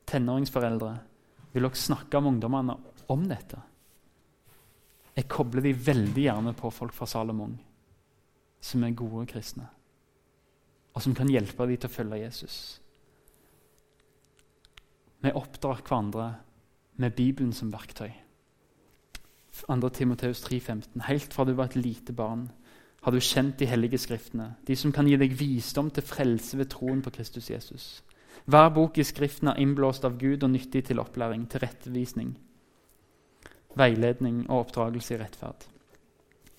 Tenåringsforeldre, 0.07 0.93
vil 1.53 1.67
dere 1.67 1.75
snakke 1.75 2.21
med 2.21 2.37
ungdommene 2.37 2.77
om 3.11 3.27
dette? 3.27 3.59
Jeg 5.19 5.27
kobler 5.27 5.65
de 5.65 5.75
veldig 5.75 6.23
gjerne 6.23 6.55
på 6.55 6.71
folk 6.71 6.95
fra 6.95 7.09
Salomon, 7.09 7.57
som 8.63 8.85
er 8.87 8.95
gode 8.95 9.25
kristne 9.27 9.67
og 10.99 11.03
som 11.03 11.15
kan 11.15 11.29
hjelpe 11.31 11.63
dem 11.63 11.79
til 11.79 11.87
å 11.87 11.93
følge 11.93 12.23
Jesus. 12.25 12.55
Vi 15.23 15.31
oppdrar 15.35 15.79
hverandre 15.83 16.25
med 16.99 17.15
Bibelen 17.15 17.53
som 17.55 17.71
verktøy. 17.71 18.11
2. 19.59 19.77
Timoteus 19.95 20.43
3,15.: 20.43 21.05
Helt 21.07 21.33
fra 21.33 21.45
du 21.45 21.53
var 21.53 21.71
et 21.71 21.79
lite 21.79 22.13
barn, 22.15 22.49
har 23.01 23.15
du 23.15 23.19
kjent 23.19 23.57
de 23.59 23.67
hellige 23.67 23.99
skriftene, 23.99 24.55
de 24.67 24.75
som 24.75 24.91
kan 24.91 25.07
gi 25.07 25.15
deg 25.19 25.35
visdom 25.39 25.91
til 25.91 26.03
frelse 26.03 26.57
ved 26.59 26.71
troen 26.71 27.01
på 27.01 27.13
Kristus 27.15 27.49
Jesus. 27.49 28.03
Hver 28.45 28.69
bok 28.75 28.97
i 28.97 29.03
Skriften 29.03 29.51
er 29.51 29.59
innblåst 29.59 30.03
av 30.03 30.17
Gud 30.19 30.43
og 30.43 30.51
nyttig 30.51 30.85
til 30.87 30.99
opplæring, 30.99 31.47
til 31.47 31.63
rettevisning, 31.63 32.35
veiledning 33.77 34.45
og 34.49 34.65
oppdragelse 34.65 35.15
i 35.15 35.19
rettferd. 35.21 35.65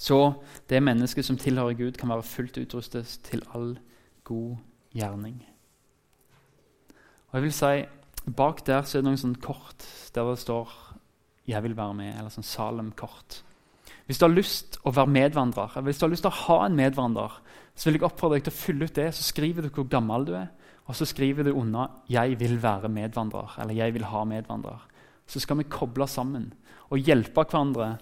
Så 0.00 0.18
det 0.70 0.82
mennesket 0.82 1.26
som 1.26 1.36
tilhører 1.36 1.76
Gud, 1.76 1.92
kan 1.98 2.08
være 2.08 2.24
fullt 2.24 2.58
utrustet 2.62 3.18
til 3.26 3.42
all 3.54 3.74
god 4.24 4.56
gjerning. 4.96 5.42
Og 7.30 7.38
jeg 7.38 7.42
vil 7.42 7.52
si, 7.52 7.74
Bak 8.36 8.64
der 8.66 8.82
så 8.84 8.98
er 8.98 9.02
det 9.02 9.08
noen 9.08 9.20
sånn 9.20 9.38
kort 9.40 9.84
der 10.14 10.28
det 10.28 10.38
står 10.38 10.68
'Jeg 11.46 11.62
vil 11.62 11.76
være 11.76 11.94
med', 11.94 12.18
eller 12.18 12.30
sånn 12.30 12.44
Salem-kort. 12.44 13.42
Hvis 14.06 14.18
du 14.18 14.26
har 14.26 14.34
lyst 14.34 14.78
å 14.84 14.92
være 14.94 15.06
medvandrer, 15.06 15.70
eller 15.76 15.88
hvis 15.90 15.98
du 15.98 16.06
har 16.06 16.10
lyst 16.10 16.22
til 16.22 16.30
å 16.30 16.42
ha 16.46 16.66
en 16.66 16.76
medvandrer, 16.76 17.40
så 17.74 17.84
vil 17.84 17.94
jeg 17.94 18.02
oppfordre 18.02 18.36
deg 18.36 18.44
til 18.44 18.52
å 18.52 18.56
fylle 18.56 18.84
ut 18.84 18.94
det. 18.94 19.14
Så 19.14 19.22
skriver 19.22 19.62
du 19.62 19.68
hvor 19.68 19.88
gammel 19.88 20.26
du 20.26 20.34
er, 20.34 20.48
og 20.86 20.94
så 20.94 21.06
skriver 21.06 21.44
du 21.44 21.52
unna 21.52 21.88
'Jeg 22.08 22.38
vil 22.38 22.58
være 22.62 22.88
medvandrer', 22.88 23.58
eller 23.58 23.74
'Jeg 23.74 23.94
vil 23.94 24.04
ha 24.04 24.24
medvandrer'. 24.24 24.80
Så 25.30 25.42
skal 25.42 25.60
vi 25.60 25.70
koble 25.70 26.08
sammen 26.10 26.50
og 26.90 27.06
hjelpe 27.06 27.44
hverandre 27.44 27.92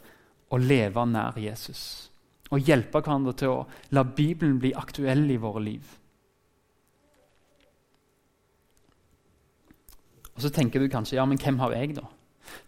å 0.49 0.61
leve 0.61 1.05
nær 1.09 1.37
Jesus. 1.41 1.83
Og 2.49 2.65
hjelpe 2.65 3.03
hverandre 3.03 3.35
til 3.37 3.53
å 3.53 3.65
la 3.93 4.05
Bibelen 4.05 4.57
bli 4.63 4.73
aktuell 4.73 5.27
i 5.29 5.41
våre 5.41 5.61
liv. 5.67 5.91
Og 10.39 10.43
Så 10.45 10.53
tenker 10.55 10.81
du 10.81 10.89
kanskje 10.89 11.19
ja, 11.19 11.27
men 11.27 11.41
hvem 11.43 11.59
har 11.61 11.75
jeg, 11.75 11.97
da? 11.99 12.07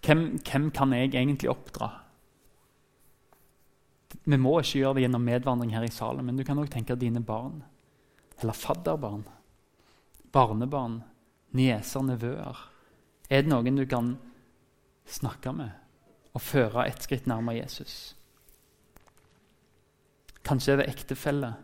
Hvem, 0.05 0.25
hvem 0.45 0.71
kan 0.75 0.93
jeg 0.93 1.15
egentlig 1.15 1.53
oppdra? 1.53 1.89
Vi 4.27 4.37
må 4.37 4.57
ikke 4.59 4.83
gjøre 4.83 4.99
det 4.99 5.05
gjennom 5.07 5.25
medvandring 5.25 5.73
her 5.73 5.87
i 5.87 5.93
salen, 5.95 6.27
men 6.27 6.37
du 6.37 6.45
kan 6.45 6.59
òg 6.61 6.69
tenke 6.73 6.99
dine 6.99 7.23
barn. 7.25 7.63
Eller 8.43 8.59
fadderbarn. 8.59 9.23
Barnebarn. 10.35 11.01
Nieser, 11.57 12.05
nevøer. 12.07 12.59
Er 13.31 13.47
det 13.47 13.51
noen 13.51 13.79
du 13.79 13.87
kan 13.89 14.13
snakke 15.11 15.53
med 15.53 15.71
og 16.35 16.43
føre 16.45 16.87
et 16.89 17.03
skritt 17.03 17.27
nærmere 17.27 17.63
Jesus? 17.63 18.15
Kanskje 20.47 20.73
er 20.73 20.81
det 20.81 20.89
ektefelle, 20.91 21.55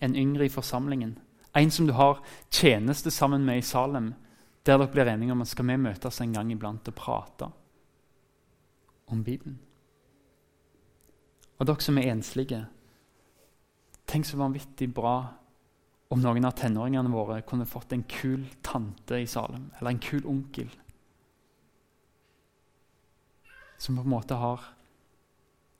en 0.00 0.16
yngre 0.16 0.44
i 0.44 0.52
forsamlingen. 0.52 1.16
En 1.56 1.70
som 1.70 1.86
du 1.86 1.92
har 1.96 2.22
tjeneste 2.50 3.10
sammen 3.10 3.44
med 3.44 3.58
i 3.58 3.64
Salem, 3.64 4.12
der 4.66 4.78
dere 4.78 4.90
blir 4.92 5.08
enige 5.08 5.32
om 5.32 5.40
at 5.40 5.48
skal 5.48 5.68
vi 5.68 5.76
møtes 5.76 6.20
en 6.20 6.32
gang 6.34 6.50
iblant 6.52 6.88
og 6.88 6.94
prate 6.94 7.48
om 9.06 9.22
Bibelen. 9.24 9.58
Og 11.58 11.66
dere 11.66 11.80
som 11.80 11.98
er 11.98 12.10
enslige, 12.12 12.66
tenk 14.06 14.26
så 14.26 14.36
vanvittig 14.36 14.90
bra 14.94 15.16
om 16.12 16.20
noen 16.22 16.44
av 16.46 16.54
tenåringene 16.58 17.10
våre 17.10 17.40
kunne 17.46 17.66
fått 17.66 17.94
en 17.94 18.04
kul 18.06 18.44
tante 18.62 19.18
i 19.22 19.26
Salem, 19.26 19.70
eller 19.78 19.94
en 19.94 20.02
kul 20.02 20.26
onkel. 20.28 20.68
Som 23.78 23.98
på 23.98 24.04
en 24.06 24.14
måte 24.14 24.38
har 24.40 24.62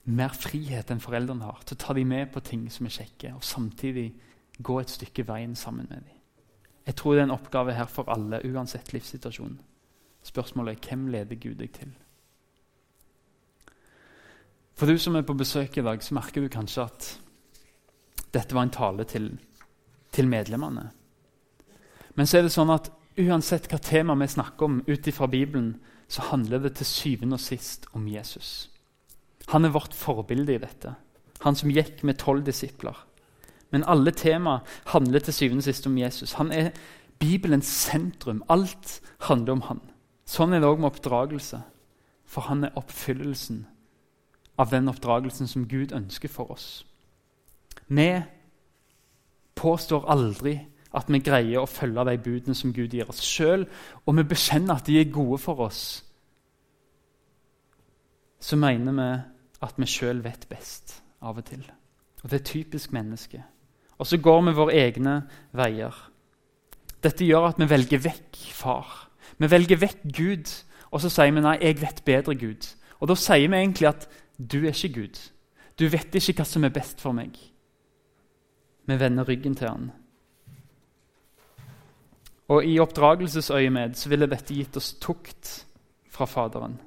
mer 0.07 0.35
frihet 0.35 0.91
enn 0.91 1.03
foreldrene 1.03 1.47
har 1.49 1.63
til 1.65 1.75
å 1.75 1.81
ta 1.83 1.95
dem 1.97 2.11
med 2.13 2.31
på 2.31 2.43
ting 2.45 2.67
som 2.71 2.87
er 2.87 2.95
kjekke, 2.95 3.33
og 3.35 3.43
samtidig 3.43 4.07
gå 4.63 4.79
et 4.79 4.93
stykke 4.93 5.25
veien 5.27 5.55
sammen 5.55 5.87
med 5.89 6.05
dem. 6.05 6.13
Jeg 6.87 6.95
tror 6.95 7.13
det 7.13 7.21
er 7.21 7.27
en 7.27 7.35
oppgave 7.35 7.75
her 7.75 7.89
for 7.91 8.07
alle, 8.13 8.39
uansett 8.47 8.93
livssituasjon. 8.95 9.57
Spørsmålet 10.23 10.77
er 10.77 10.87
hvem 10.87 11.07
leder 11.11 11.35
Gud 11.35 11.57
deg 11.59 11.73
til? 11.75 11.91
For 14.77 14.87
du 14.87 14.99
som 15.01 15.17
er 15.17 15.25
på 15.27 15.35
besøk 15.35 15.77
i 15.77 15.83
dag, 15.83 16.03
så 16.03 16.15
merker 16.15 16.45
du 16.45 16.53
kanskje 16.53 16.85
at 16.85 17.09
dette 18.33 18.55
var 18.55 18.67
en 18.67 18.73
tale 18.73 19.03
til, 19.09 19.31
til 20.13 20.29
medlemmene. 20.29 20.85
Men 22.15 22.29
så 22.29 22.39
er 22.39 22.47
det 22.47 22.53
sånn 22.53 22.71
at 22.71 22.91
uansett 23.17 23.67
hva 23.71 23.79
tema 23.81 24.15
vi 24.15 24.29
snakker 24.29 24.69
om 24.69 24.79
ut 24.87 25.09
ifra 25.09 25.27
Bibelen, 25.27 25.73
så 26.07 26.21
handler 26.21 26.59
det 26.63 26.75
til 26.77 26.85
syvende 26.85 27.35
og 27.35 27.43
sist 27.43 27.85
om 27.93 28.07
Jesus. 28.07 28.69
Han 29.47 29.65
er 29.65 29.75
vårt 29.75 29.93
forbilde 29.93 30.55
i 30.55 30.61
dette. 30.61 30.95
Han 31.43 31.55
som 31.55 31.71
gikk 31.71 32.03
med 32.03 32.19
tolv 32.19 32.45
disipler. 32.45 32.95
Men 33.71 33.83
alle 33.83 34.11
tema 34.11 34.59
handler 34.93 35.19
til 35.19 35.33
syvende 35.33 35.59
og 35.59 35.67
sist 35.67 35.87
om 35.87 35.97
Jesus. 35.97 36.33
Han 36.39 36.51
er 36.51 36.71
Bibelens 37.19 37.67
sentrum. 37.67 38.43
Alt 38.49 39.01
handler 39.27 39.57
om 39.57 39.61
han. 39.67 39.81
Sånn 40.27 40.53
er 40.53 40.63
det 40.63 40.69
òg 40.69 40.79
med 40.79 40.91
oppdragelse. 40.91 41.61
For 42.27 42.47
han 42.47 42.63
er 42.67 42.75
oppfyllelsen 42.75 43.65
av 44.59 44.71
den 44.71 44.89
oppdragelsen 44.91 45.47
som 45.47 45.67
Gud 45.67 45.93
ønsker 45.95 46.31
for 46.31 46.51
oss. 46.51 46.85
Vi 47.87 48.09
påstår 49.55 50.07
aldri 50.11 50.59
at 50.95 51.09
vi 51.11 51.19
greier 51.19 51.61
å 51.61 51.69
følge 51.69 52.05
de 52.07 52.17
budene 52.23 52.55
som 52.55 52.73
Gud 52.73 52.93
gir 52.95 53.09
oss 53.09 53.23
sjøl, 53.25 53.65
og 54.05 54.17
vi 54.17 54.27
bekjenner 54.27 54.77
at 54.77 54.87
de 54.87 54.99
er 54.99 55.11
gode 55.11 55.39
for 55.43 55.65
oss. 55.67 55.81
Så 58.39 58.55
mener 58.55 58.95
vi 58.95 59.09
at 59.67 59.77
vi 59.77 59.89
sjøl 59.89 60.21
vet 60.23 60.47
best 60.49 61.01
av 61.21 61.39
og 61.39 61.45
til. 61.45 61.63
Og 62.23 62.29
Det 62.29 62.39
er 62.39 62.51
typisk 62.51 62.93
menneske. 62.93 63.43
Og 63.97 64.07
så 64.07 64.17
går 64.17 64.41
vi 64.45 64.55
våre 64.57 64.77
egne 64.77 65.21
veier. 65.51 65.93
Dette 67.03 67.25
gjør 67.25 67.49
at 67.49 67.59
vi 67.59 67.69
velger 67.69 68.01
vekk 68.03 68.37
far. 68.53 69.09
Vi 69.37 69.49
velger 69.51 69.77
vekk 69.81 70.01
Gud, 70.17 70.53
og 70.91 71.01
så 71.01 71.09
sier 71.09 71.33
vi 71.33 71.41
nei, 71.41 71.57
jeg 71.61 71.81
vet 71.81 72.03
bedre 72.05 72.35
Gud. 72.35 72.67
Og 72.99 73.07
Da 73.07 73.15
sier 73.15 73.49
vi 73.49 73.57
egentlig 73.57 73.87
at 73.87 74.07
du 74.37 74.65
er 74.65 74.73
ikke 74.73 75.01
Gud. 75.01 75.19
Du 75.79 75.87
vet 75.89 76.15
ikke 76.15 76.39
hva 76.39 76.45
som 76.45 76.63
er 76.63 76.73
best 76.73 77.01
for 77.01 77.13
meg. 77.13 77.37
Vi 78.87 78.99
vender 78.99 79.27
ryggen 79.27 79.55
til 79.55 79.69
han. 79.69 79.91
Og 82.47 82.65
I 82.65 82.77
oppdragelsesøyemed 82.79 83.97
så 83.99 84.09
ville 84.09 84.29
dette 84.29 84.55
gitt 84.55 84.77
oss 84.79 84.93
tukt 85.03 85.65
fra 86.11 86.25
Faderen. 86.25 86.77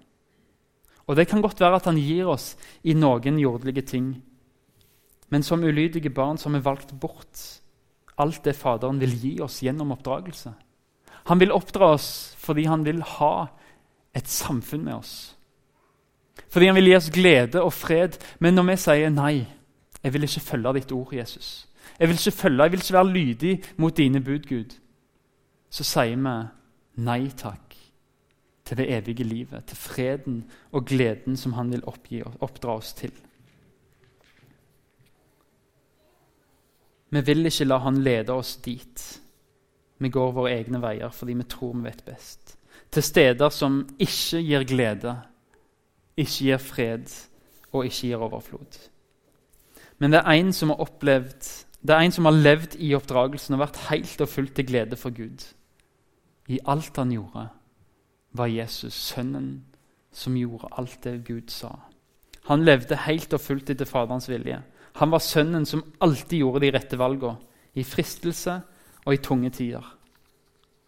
Og 1.07 1.17
Det 1.17 1.27
kan 1.29 1.43
godt 1.43 1.61
være 1.61 1.77
at 1.77 1.85
han 1.85 1.99
gir 1.99 2.29
oss 2.31 2.57
i 2.85 2.95
noen 2.95 3.39
jordelige 3.39 3.83
ting. 3.83 4.23
Men 5.29 5.43
som 5.43 5.65
ulydige 5.65 6.11
barn 6.11 6.39
så 6.39 6.49
har 6.49 6.59
vi 6.59 6.65
valgt 6.65 6.95
bort 7.01 7.61
alt 8.19 8.45
det 8.45 8.57
Faderen 8.57 9.01
vil 9.01 9.15
gi 9.17 9.41
oss 9.41 9.63
gjennom 9.63 9.93
oppdragelse. 9.93 10.53
Han 11.29 11.41
vil 11.41 11.53
oppdra 11.53 11.93
oss 11.95 12.37
fordi 12.39 12.65
han 12.65 12.85
vil 12.85 13.03
ha 13.03 13.47
et 14.15 14.29
samfunn 14.29 14.85
med 14.85 14.95
oss. 14.95 15.37
Fordi 16.51 16.67
han 16.67 16.75
vil 16.75 16.91
gi 16.91 16.97
oss 16.97 17.11
glede 17.11 17.63
og 17.63 17.73
fred. 17.73 18.19
Men 18.39 18.55
når 18.55 18.69
vi 18.71 18.77
sier 18.77 19.11
nei, 19.15 19.35
jeg 20.03 20.13
vil 20.15 20.27
ikke 20.27 20.41
følge 20.41 20.75
ditt 20.79 20.93
ord, 20.93 21.15
Jesus, 21.15 21.67
jeg 21.99 22.09
vil 22.09 22.17
ikke 22.17 22.39
følge, 22.39 22.63
jeg 22.63 22.73
vil 22.73 22.81
ikke 22.81 22.99
være 22.99 23.13
lydig 23.13 23.55
mot 23.77 23.97
dine 23.97 24.21
bud, 24.25 24.47
Gud, 24.49 24.77
så 25.71 25.87
sier 25.87 26.19
vi 26.19 26.37
nei 27.07 27.31
takk 27.39 27.77
til 28.67 28.79
det 28.79 28.87
evige 28.95 29.25
livet, 29.25 29.65
til 29.67 29.77
freden 29.77 30.45
og 30.73 30.87
gleden 30.87 31.37
som 31.37 31.57
han 31.57 31.71
vil 31.73 31.85
oppgi, 31.87 32.23
oppdra 32.23 32.77
oss 32.79 32.93
til. 32.95 33.13
Vi 37.11 37.23
vil 37.27 37.47
ikke 37.47 37.67
la 37.67 37.81
han 37.83 37.99
lede 38.07 38.33
oss 38.33 38.57
dit. 38.63 39.21
Vi 39.99 40.09
går 40.09 40.33
våre 40.33 40.55
egne 40.55 40.79
veier 40.83 41.11
fordi 41.11 41.35
vi 41.35 41.49
tror 41.51 41.75
vi 41.75 41.89
vet 41.89 42.05
best. 42.07 42.57
Til 42.91 43.03
steder 43.03 43.51
som 43.55 43.83
ikke 43.99 44.43
gir 44.47 44.65
glede, 44.67 45.17
ikke 46.17 46.45
gir 46.45 46.63
fred 46.63 47.11
og 47.73 47.85
ikke 47.87 48.07
gir 48.07 48.23
overflod. 48.23 48.79
Men 49.99 50.15
det 50.15 50.23
er 50.25 50.39
en 50.39 50.53
som 50.53 50.71
har 50.73 50.81
opplevd, 50.81 51.51
det 51.83 51.95
er 51.95 52.07
en 52.07 52.13
som 52.13 52.25
har 52.25 52.39
levd 52.39 52.77
i 52.79 52.95
oppdragelsen 52.95 53.55
og 53.55 53.65
vært 53.67 53.83
helt 53.91 54.21
og 54.21 54.29
fullt 54.29 54.55
til 54.55 54.67
glede 54.67 54.97
for 54.97 55.11
Gud. 55.11 55.45
I 56.51 56.59
alt 56.67 56.97
han 56.99 57.13
gjorde, 57.15 57.47
var 58.35 58.51
Jesus 58.51 58.95
sønnen 58.95 59.53
som 60.11 60.35
gjorde 60.37 60.71
alt 60.79 60.99
det 61.07 61.21
Gud 61.27 61.51
sa. 61.51 61.71
Han 62.51 62.65
levde 62.67 62.99
helt 63.07 63.33
og 63.37 63.43
fullt 63.43 63.71
etter 63.71 63.87
Faderens 63.87 64.27
vilje. 64.31 64.59
Han 64.99 65.13
var 65.13 65.23
sønnen 65.23 65.67
som 65.69 65.85
alltid 66.03 66.43
gjorde 66.43 66.65
de 66.65 66.73
rette 66.75 66.99
valgene, 66.99 67.39
i 67.79 67.85
fristelse 67.87 68.57
og 69.07 69.15
i 69.15 69.21
tunge 69.23 69.53
tider. 69.55 69.85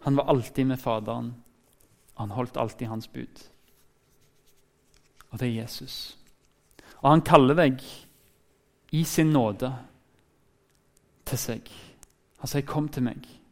Han 0.03 0.17
var 0.19 0.27
alltid 0.33 0.67
med 0.67 0.79
Faderen. 0.81 1.29
Han 2.19 2.33
holdt 2.35 2.57
alltid 2.59 2.89
hans 2.91 3.07
bud. 3.07 3.45
Og 5.31 5.39
det 5.39 5.47
er 5.47 5.61
Jesus. 5.61 6.17
Og 6.99 7.07
han 7.09 7.23
kaller 7.23 7.55
deg 7.55 7.79
i 8.91 9.05
sin 9.07 9.31
nåde 9.31 9.71
til 11.25 11.39
seg. 11.39 11.71
Han 12.39 12.47
sier, 12.47 12.61
'Kom 12.61 12.89
til 12.89 13.03
meg'. 13.07 13.42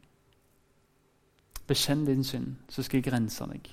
Bekjenn 1.71 2.03
din 2.05 2.23
synd, 2.27 2.57
så 2.69 2.84
skal 2.84 2.99
jeg 2.99 3.13
rense 3.13 3.47
deg. 3.47 3.69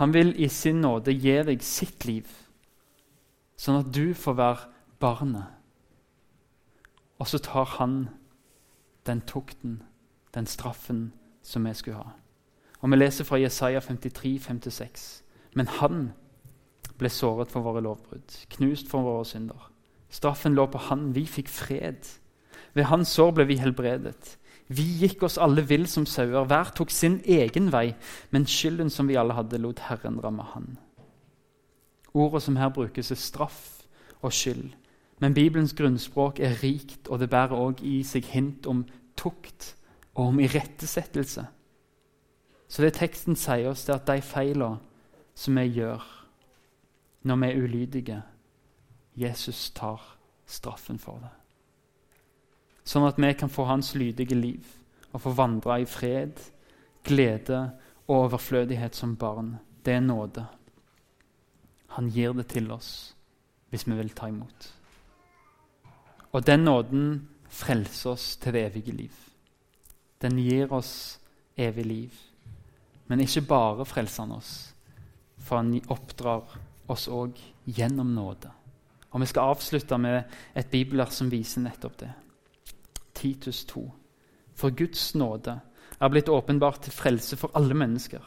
Han 0.00 0.12
vil 0.12 0.32
i 0.40 0.48
sin 0.48 0.80
nåde 0.80 1.12
gi 1.12 1.36
deg 1.44 1.62
sitt 1.64 2.04
liv, 2.08 2.28
sånn 3.56 3.80
at 3.80 3.92
du 3.92 4.14
får 4.16 4.36
være 4.36 4.70
barnet. 5.00 5.52
Og 7.20 7.28
så 7.28 7.40
tar 7.40 7.68
han 7.78 8.06
den 9.08 9.22
tukten, 9.28 9.82
den 10.34 10.48
straffen, 10.48 11.12
som 11.42 11.64
vi 11.64 11.72
skulle 11.74 12.02
ha. 12.02 12.12
Og 12.80 12.90
Vi 12.90 12.96
leser 12.96 13.24
fra 13.24 13.40
Jesaja 13.40 13.80
53, 13.80 14.38
5-6. 14.38 15.22
Men 15.54 15.66
han 15.66 16.12
ble 16.98 17.08
såret 17.08 17.50
for 17.50 17.64
våre 17.64 17.80
lovbrudd, 17.80 18.36
knust 18.56 18.88
for 18.88 19.02
våre 19.02 19.24
synder. 19.24 19.70
Straffen 20.10 20.54
lå 20.54 20.66
på 20.66 20.78
han, 20.90 21.14
vi 21.14 21.24
fikk 21.26 21.48
fred. 21.48 22.04
Ved 22.74 22.84
hans 22.84 23.08
sår 23.08 23.32
ble 23.32 23.46
vi 23.48 23.56
helbredet. 23.58 24.36
Vi 24.68 24.82
gikk 25.00 25.22
oss 25.22 25.38
alle 25.38 25.62
vill 25.62 25.86
som 25.86 26.06
sauer, 26.06 26.44
hver 26.44 26.72
tok 26.74 26.90
sin 26.90 27.20
egen 27.24 27.70
vei, 27.72 27.94
men 28.30 28.48
skylden 28.50 28.90
som 28.90 29.06
vi 29.08 29.18
alle 29.18 29.36
hadde, 29.36 29.60
lot 29.62 29.84
Herren 29.86 30.18
ramme 30.22 30.42
han. 30.54 30.74
Ordet 32.14 32.42
som 32.42 32.56
her 32.56 32.72
brukes, 32.74 33.10
er 33.10 33.20
straff 33.20 33.84
og 34.22 34.32
skyld. 34.32 34.72
Men 35.20 35.34
Bibelens 35.34 35.74
grunnspråk 35.74 36.40
er 36.40 36.58
rikt, 36.62 37.08
og 37.08 37.18
det 37.18 37.30
bærer 37.30 37.54
også 37.54 37.84
i 37.84 38.02
seg 38.04 38.26
hint 38.32 38.66
om 38.66 38.84
tukt 39.16 39.74
og 40.14 40.32
om 40.32 40.40
irettesettelse. 40.40 41.46
Så 42.68 42.82
det 42.82 42.96
teksten 42.98 43.36
sier 43.38 43.70
oss, 43.70 43.86
det 43.86 43.94
er 43.94 44.00
at 44.00 44.10
de 44.10 44.22
feilene 44.22 44.82
som 45.36 45.56
vi 45.56 45.68
gjør 45.76 46.02
når 47.26 47.36
vi 47.36 47.46
er 47.46 47.62
ulydige 47.62 48.22
Jesus 49.16 49.70
tar 49.70 50.02
straffen 50.46 50.98
for 50.98 51.20
det 51.22 51.45
sånn 52.86 53.06
at 53.08 53.18
vi 53.18 53.32
kan 53.34 53.50
få 53.52 53.66
hans 53.68 53.94
lydige 53.98 54.38
liv 54.38 54.66
og 55.12 55.22
få 55.24 55.32
vandre 55.36 55.80
i 55.82 55.88
fred, 55.88 56.38
glede 57.06 57.60
og 58.06 58.26
overflødighet 58.26 58.94
som 58.94 59.16
barn. 59.18 59.56
Det 59.84 59.96
er 59.96 60.04
nåde. 60.04 60.46
Han 61.96 62.10
gir 62.10 62.34
det 62.36 62.48
til 62.52 62.70
oss 62.74 63.12
hvis 63.70 63.86
vi 63.88 63.96
vil 63.98 64.12
ta 64.14 64.28
imot. 64.30 64.68
Og 66.32 66.44
den 66.46 66.66
nåden 66.66 67.06
frelser 67.48 68.12
oss 68.12 68.36
til 68.36 68.54
det 68.54 68.66
evige 68.68 68.94
liv. 68.94 69.14
Den 70.22 70.38
gir 70.38 70.72
oss 70.72 71.18
evig 71.56 71.86
liv. 71.86 72.12
Men 73.06 73.22
ikke 73.22 73.46
bare 73.48 73.86
frelser 73.86 74.24
han 74.24 74.36
oss, 74.36 74.74
for 75.38 75.60
han 75.60 75.74
oppdrar 75.88 76.56
oss 76.90 77.06
òg 77.08 77.38
gjennom 77.66 78.14
nåde. 78.14 78.50
Og 79.10 79.20
Vi 79.20 79.26
skal 79.26 79.54
avslutte 79.54 79.98
med 79.98 80.24
et 80.54 80.70
bibelvers 80.70 81.14
som 81.14 81.30
viser 81.30 81.62
nettopp 81.64 81.98
det. 81.98 82.10
Titus 83.16 83.64
2. 83.72 83.82
For 84.56 84.76
Guds 84.76 85.14
nåde 85.14 85.58
er 86.00 86.12
blitt 86.12 86.28
åpenbart 86.28 86.82
til 86.84 86.92
frelse 86.92 87.36
for 87.40 87.56
alle 87.56 87.74
mennesker. 87.74 88.22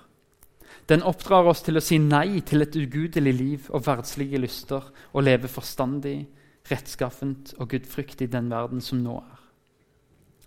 Den 0.89 1.03
oppdrar 1.05 1.45
oss 1.49 1.61
til 1.65 1.77
å 1.77 1.83
si 1.83 1.99
nei 2.01 2.41
til 2.45 2.65
et 2.65 2.75
ugudelig 2.75 3.33
liv 3.33 3.67
og 3.69 3.85
verdslige 3.85 4.41
lyster 4.41 4.85
og 5.13 5.25
leve 5.25 5.49
forstandig, 5.51 6.23
rettskaffent 6.69 7.53
og 7.57 7.69
gudfryktig 7.69 8.29
den 8.33 8.49
verden 8.49 8.81
som 8.81 9.01
nå 9.03 9.19
er. 9.21 9.37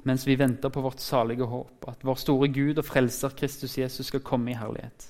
Mens 0.03 0.27
vi 0.27 0.35
venter 0.39 0.71
på 0.75 0.83
vårt 0.83 1.01
salige 1.01 1.47
håp, 1.47 1.87
at 1.89 2.03
vår 2.03 2.19
store 2.19 2.49
Gud 2.51 2.79
og 2.83 2.87
frelser 2.87 3.37
Kristus 3.39 3.79
Jesus 3.79 4.11
skal 4.11 4.25
komme 4.27 4.51
i 4.51 4.59
herlighet. 4.59 5.07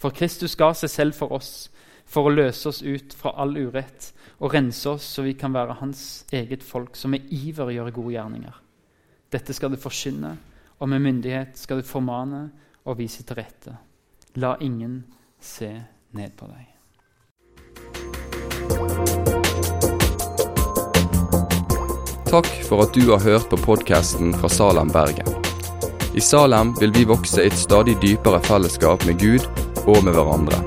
For 0.00 0.16
Kristus 0.16 0.56
ga 0.56 0.72
seg 0.72 0.92
selv 0.92 1.18
for 1.18 1.36
oss, 1.36 1.68
for 2.08 2.26
å 2.26 2.32
løse 2.32 2.68
oss 2.72 2.80
ut 2.80 3.12
fra 3.14 3.34
all 3.36 3.52
urett 3.60 4.10
og 4.40 4.54
rense 4.54 4.88
oss 4.88 5.04
så 5.14 5.22
vi 5.22 5.36
kan 5.38 5.52
være 5.54 5.76
Hans 5.82 6.24
eget 6.32 6.64
folk, 6.64 6.96
som 6.96 7.12
med 7.12 7.28
iver 7.30 7.74
gjør 7.76 7.92
gode 8.00 8.16
gjerninger. 8.16 8.56
Dette 9.30 9.54
skal 9.54 9.70
du 9.70 9.78
forkynne, 9.78 10.32
og 10.82 10.88
med 10.90 11.02
myndighet 11.04 11.58
skal 11.58 11.78
du 11.78 11.86
formane 11.86 12.48
og 12.82 12.98
vise 12.98 13.22
til 13.22 13.38
rette. 13.38 13.76
La 14.42 14.56
ingen 14.60 15.04
se 15.38 15.70
ned 16.18 16.34
på 16.34 16.48
deg. 16.50 16.66
Takk 22.30 22.50
for 22.66 22.82
at 22.84 22.94
du 22.94 23.06
har 23.10 23.22
hørt 23.22 23.46
på 23.50 23.58
podkasten 23.58 24.34
fra 24.38 24.50
Salem, 24.50 24.90
Bergen. 24.90 25.30
I 26.14 26.22
Salem 26.22 26.74
vil 26.80 26.94
vi 26.94 27.06
vokse 27.06 27.42
i 27.42 27.50
et 27.50 27.58
stadig 27.58 27.96
dypere 28.02 28.42
fellesskap 28.46 29.06
med 29.06 29.18
Gud 29.22 29.46
og 29.86 30.02
med 30.06 30.14
hverandre. 30.14 30.58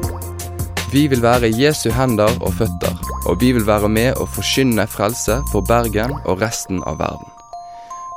Vi 0.94 1.08
vil 1.12 1.24
være 1.24 1.52
Jesu 1.52 1.90
hender 1.92 2.32
og 2.40 2.56
føtter, 2.60 2.96
og 3.28 3.40
vi 3.44 3.52
vil 3.52 3.68
være 3.68 3.92
med 3.92 4.20
og 4.24 4.32
forkynne 4.36 4.88
frelse 4.88 5.42
for 5.52 5.66
Bergen 5.68 6.16
og 6.24 6.44
resten 6.44 6.84
av 6.88 7.00
verden. 7.04 7.33